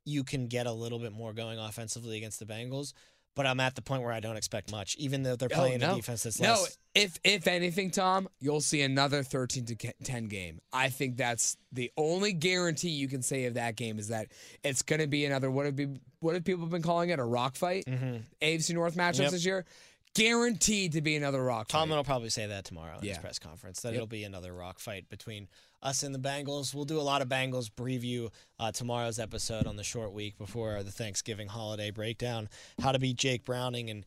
you 0.06 0.23
can 0.23 0.47
get 0.47 0.67
a 0.67 0.71
little 0.71 0.99
bit 0.99 1.13
more 1.13 1.32
going 1.34 1.58
offensively 1.60 2.17
against 2.17 2.39
the 2.39 2.45
Bengals. 2.45 2.93
But 3.34 3.46
I'm 3.48 3.62
at 3.62 3.76
the 3.76 3.82
point 3.82 4.04
where 4.04 4.12
I 4.12 4.20
don't 4.20 4.36
expect 4.36 4.72
much, 4.72 4.96
even 4.98 5.24
though 5.24 5.38
they're 5.38 5.48
Oh, 5.54 5.56
playing 5.56 5.80
no. 5.80 5.94
a 5.94 5.96
defense 5.96 6.24
that's 6.24 6.39
no. 6.41 6.52
less. 6.52 6.78
If 6.94 7.17
if 7.24 7.48
anything, 7.48 7.89
Tom, 7.89 8.28
you'll 8.41 8.60
see 8.60 8.82
another 8.82 9.24
thirteen 9.24 9.63
to 9.67 9.76
ten 10.04 10.26
game. 10.28 10.60
I 10.74 10.89
think 10.89 11.15
that's 11.15 11.56
the 11.72 11.91
only 11.96 12.34
guarantee 12.34 12.89
you 12.89 13.08
can 13.08 13.22
say 13.22 13.46
of 13.46 13.54
that 13.54 13.78
game 13.78 14.00
is 14.00 14.10
that 14.10 14.28
it's 14.63 14.82
going 14.82 15.00
to 15.00 15.08
be 15.08 15.24
another. 15.26 15.50
What 15.50 15.65
have 15.65 15.78
be 15.78 15.88
what 16.20 16.36
have 16.36 16.44
people 16.44 16.65
been 16.65 16.82
calling 16.82 17.10
it? 17.10 17.20
A 17.20 17.24
rock 17.24 17.56
fight. 17.56 17.86
Mm-hmm. 17.86 18.17
AFC 18.41 18.74
North 18.74 18.96
matchups 18.96 19.20
Yep. 19.20 19.32
this 19.32 19.46
year. 19.46 19.65
Guaranteed 20.13 20.91
to 20.91 21.02
be 21.02 21.15
another 21.15 21.41
rock 21.41 21.70
Tomlin 21.70 21.89
fight. 21.91 21.96
will 21.98 22.04
probably 22.04 22.30
say 22.30 22.46
that 22.48 22.65
tomorrow 22.65 22.98
in 23.02 23.08
his 23.08 23.17
press 23.17 23.39
conference 23.39 23.80
that 23.82 23.89
Yep. 23.89 23.96
it'll 23.96 24.08
be 24.08 24.26
another 24.26 24.54
rock 24.54 24.78
fight 24.80 25.08
between 25.10 25.48
us 25.82 26.04
and 26.04 26.13
the 26.13 26.20
Bengals. 26.20 26.74
We'll 26.74 26.86
do 26.86 27.00
a 27.00 27.02
lot 27.02 27.22
of 27.22 27.30
Bengals 27.30 27.70
preview 27.70 28.30
uh, 28.60 28.72
tomorrow's 28.72 29.20
episode 29.20 29.67
on 29.67 29.76
the 29.76 29.84
short 29.84 30.13
week 30.13 30.38
before 30.38 30.84
the 30.84 30.91
Thanksgiving 30.91 31.48
holiday 31.48 31.91
breakdown. 31.91 32.50
How 32.82 32.91
to 32.91 33.00
beat 33.00 33.17
Jake 33.17 33.46
Browning 33.46 33.89
and 33.89 34.06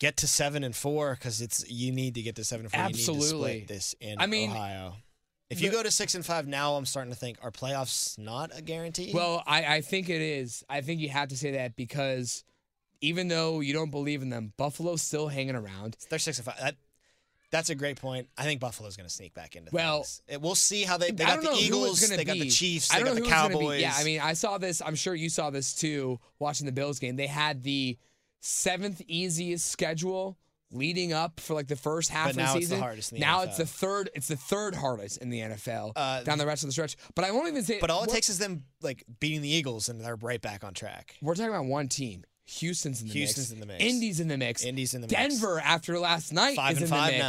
get 0.00 0.16
to 0.18 0.26
seven 0.26 0.64
and 0.64 0.74
four 0.74 1.14
because 1.14 1.40
it's 1.40 1.68
you 1.70 1.92
need 1.92 2.14
to 2.14 2.22
get 2.22 2.36
to 2.36 2.44
seven 2.44 2.66
and 2.66 2.72
four. 2.72 2.80
You 2.80 2.88
need 2.88 2.94
to 2.94 3.10
Absolutely. 3.12 3.62
split 3.62 3.68
this 3.68 3.94
in 4.00 4.16
I 4.18 4.26
mean, 4.26 4.50
Ohio. 4.50 4.94
If 5.50 5.62
you 5.62 5.70
go 5.70 5.82
to 5.82 5.90
six 5.90 6.14
and 6.14 6.24
five 6.24 6.46
now, 6.46 6.74
I'm 6.74 6.84
starting 6.84 7.12
to 7.12 7.18
think 7.18 7.38
are 7.42 7.50
playoffs 7.50 8.18
not 8.18 8.50
a 8.56 8.60
guarantee? 8.60 9.12
Well, 9.14 9.42
I, 9.46 9.76
I 9.76 9.80
think 9.80 10.10
it 10.10 10.20
is. 10.20 10.62
I 10.68 10.82
think 10.82 11.00
you 11.00 11.08
have 11.08 11.28
to 11.28 11.36
say 11.36 11.52
that 11.52 11.74
because 11.74 12.44
even 13.00 13.28
though 13.28 13.60
you 13.60 13.72
don't 13.72 13.90
believe 13.90 14.20
in 14.22 14.28
them, 14.28 14.52
Buffalo's 14.58 15.02
still 15.02 15.28
hanging 15.28 15.54
around. 15.54 15.96
they're 16.10 16.18
six 16.18 16.38
and 16.38 16.44
five. 16.44 16.56
That, 16.60 16.74
that's 17.50 17.70
a 17.70 17.74
great 17.74 17.96
point. 18.00 18.28
I 18.36 18.44
think 18.44 18.60
Buffalo's 18.60 18.96
going 18.96 19.08
to 19.08 19.14
sneak 19.14 19.32
back 19.34 19.56
into 19.56 19.70
Well, 19.72 19.98
things. 20.02 20.22
It- 20.28 20.40
we'll 20.42 20.54
see 20.54 20.82
how 20.84 20.96
they. 20.98 21.10
They 21.10 21.24
got 21.24 21.38
the 21.38 21.44
know 21.44 21.50
who 21.52 21.56
it's 21.56 21.66
Eagles. 21.66 22.00
gonna 22.10 22.24
got 22.24 22.32
the 22.34 22.40
be. 22.42 22.50
Chiefs. 22.50 22.92
I 22.92 22.98
They 22.98 23.04
don't 23.04 23.08
got 23.08 23.14
the 23.16 23.20
be. 23.22 23.28
Cowboys. 23.28 23.80
Yeah, 23.80 23.94
I 23.96 24.04
mean, 24.04 24.20
I 24.20 24.34
saw 24.34 24.58
this. 24.58 24.82
I'm 24.84 24.94
sure 24.94 25.14
you 25.14 25.28
saw 25.30 25.50
this 25.50 25.74
too, 25.74 26.20
watching 26.38 26.66
the 26.66 26.72
Bills 26.72 26.98
game. 26.98 27.16
They 27.16 27.26
had 27.26 27.62
the 27.62 27.96
seventh 28.40 29.00
easiest 29.06 29.66
schedule 29.70 30.38
leading 30.70 31.14
up 31.14 31.40
for 31.40 31.54
like 31.54 31.66
the 31.66 31.76
first 31.76 32.10
half 32.10 32.26
But 32.26 32.30
of 32.30 32.36
the 32.36 32.42
now 32.42 32.46
it's 32.48 32.54
the 32.54 32.60
season. 32.60 32.80
hardest 32.80 33.12
in 33.12 33.16
the 33.16 33.20
now 33.24 33.38
NFL. 33.40 33.46
it's 33.48 33.56
the 33.56 33.66
third. 33.66 34.10
It's 34.14 34.28
the 34.28 34.36
third 34.36 34.74
hardest 34.74 35.16
in 35.18 35.30
the 35.30 35.40
NFL 35.40 35.92
Uh, 35.96 36.22
down 36.24 36.36
the 36.38 36.46
rest 36.46 36.62
of 36.62 36.68
the 36.68 36.72
stretch. 36.72 36.96
But 37.14 37.24
I 37.24 37.30
won't 37.30 37.48
even 37.48 37.62
say. 37.64 37.78
But 37.80 37.90
all 37.90 38.04
it 38.04 38.10
takes 38.10 38.28
is 38.28 38.38
them 38.38 38.64
like 38.82 39.02
beating 39.20 39.40
the 39.40 39.48
Eagles, 39.48 39.88
and 39.88 40.00
they're 40.00 40.16
right 40.16 40.40
back 40.42 40.64
on 40.64 40.74
track. 40.74 41.16
We're 41.22 41.34
talking 41.34 41.48
about 41.50 41.64
one 41.64 41.88
team. 41.88 42.24
Houston's 42.48 43.02
in 43.02 43.08
the 43.08 43.14
Houston's 43.14 43.50
mix. 43.50 43.52
in 43.52 43.60
the 43.60 43.66
mix. 43.66 43.84
Indy's 43.84 44.20
in 44.20 44.28
the 44.28 44.38
mix. 44.38 44.64
Indy's 44.64 44.94
in 44.94 45.00
the 45.02 45.06
mix. 45.08 45.14
Denver 45.20 45.60
after 45.60 45.98
last 45.98 46.32
night 46.32 46.56
Five 46.56 46.72
is 46.72 46.78
and 46.78 46.84
in 46.84 46.90
five 46.90 47.12
the 47.12 47.18
mix. 47.18 47.24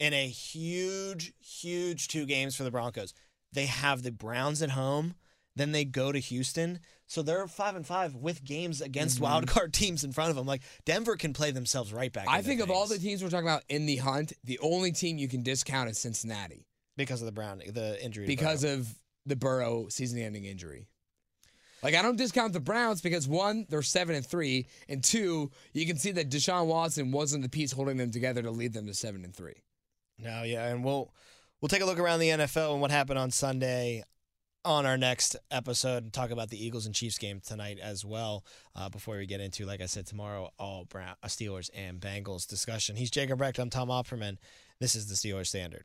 now. 0.00 0.06
In 0.06 0.12
a 0.14 0.26
huge, 0.26 1.32
huge 1.40 2.08
two 2.08 2.26
games 2.26 2.56
for 2.56 2.64
the 2.64 2.70
Broncos. 2.70 3.14
They 3.52 3.66
have 3.66 4.02
the 4.02 4.10
Browns 4.10 4.62
at 4.62 4.70
home, 4.70 5.14
then 5.54 5.72
they 5.72 5.84
go 5.84 6.10
to 6.12 6.18
Houston. 6.18 6.80
So 7.06 7.22
they're 7.22 7.46
five 7.46 7.76
and 7.76 7.86
five 7.86 8.14
with 8.14 8.42
games 8.42 8.80
against 8.80 9.16
Mm-hmm. 9.16 9.24
wild 9.24 9.46
card 9.46 9.72
teams 9.74 10.02
in 10.02 10.12
front 10.12 10.30
of 10.30 10.36
them. 10.36 10.46
Like 10.46 10.62
Denver 10.86 11.14
can 11.16 11.32
play 11.34 11.50
themselves 11.50 11.92
right 11.92 12.12
back. 12.12 12.26
I 12.28 12.40
think 12.42 12.60
of 12.60 12.70
all 12.70 12.86
the 12.86 12.98
teams 12.98 13.22
we're 13.22 13.28
talking 13.30 13.46
about 13.46 13.62
in 13.68 13.86
the 13.86 13.96
hunt, 13.96 14.32
the 14.44 14.58
only 14.60 14.92
team 14.92 15.18
you 15.18 15.28
can 15.28 15.42
discount 15.42 15.90
is 15.90 15.98
Cincinnati 15.98 16.66
because 16.96 17.20
of 17.22 17.26
the 17.26 17.32
Brown, 17.32 17.62
the 17.68 18.02
injury. 18.02 18.26
because 18.26 18.64
of 18.64 18.88
the 19.26 19.36
Burrow 19.36 19.86
season-ending 19.88 20.44
injury. 20.44 20.88
Like 21.82 21.94
I 21.94 22.02
don't 22.02 22.16
discount 22.16 22.52
the 22.52 22.60
Browns 22.60 23.00
because 23.00 23.26
one, 23.26 23.66
they're 23.68 23.82
seven 23.82 24.14
and 24.14 24.24
three, 24.24 24.66
and 24.88 25.02
two, 25.02 25.50
you 25.72 25.86
can 25.86 25.96
see 25.96 26.12
that 26.12 26.30
Deshaun 26.30 26.66
Watson 26.66 27.10
wasn't 27.10 27.42
the 27.42 27.48
piece 27.48 27.72
holding 27.72 27.96
them 27.96 28.10
together 28.10 28.42
to 28.42 28.50
lead 28.50 28.72
them 28.72 28.86
to 28.86 28.94
seven 28.94 29.24
and 29.24 29.34
three. 29.34 29.62
No, 30.18 30.42
yeah, 30.44 30.68
and 30.68 30.84
we'll 30.84 31.12
we'll 31.60 31.68
take 31.68 31.82
a 31.82 31.86
look 31.86 31.98
around 31.98 32.20
the 32.20 32.28
NFL 32.28 32.72
and 32.72 32.80
what 32.80 32.90
happened 32.90 33.18
on 33.18 33.30
Sunday 33.30 34.04
on 34.64 34.86
our 34.86 34.96
next 34.96 35.34
episode 35.50 36.04
and 36.04 36.12
talk 36.12 36.30
about 36.30 36.48
the 36.48 36.64
Eagles 36.64 36.86
and 36.86 36.94
Chiefs 36.94 37.18
game 37.18 37.40
tonight 37.44 37.78
as 37.82 38.04
well. 38.04 38.44
Uh, 38.76 38.88
before 38.88 39.16
we 39.16 39.26
get 39.26 39.40
into, 39.40 39.66
like 39.66 39.80
I 39.80 39.86
said, 39.86 40.06
tomorrow 40.06 40.50
all 40.58 40.84
Brown, 40.84 41.16
uh, 41.22 41.26
Steelers 41.26 41.68
and 41.74 42.00
Bengals 42.00 42.46
discussion. 42.46 42.96
He's 42.96 43.10
Jacob 43.10 43.40
Recht. 43.40 43.58
I'm 43.58 43.70
Tom 43.70 43.88
Opperman. 43.88 44.38
This 44.80 44.94
is 44.94 45.08
the 45.08 45.14
Steelers 45.14 45.48
Standard. 45.48 45.84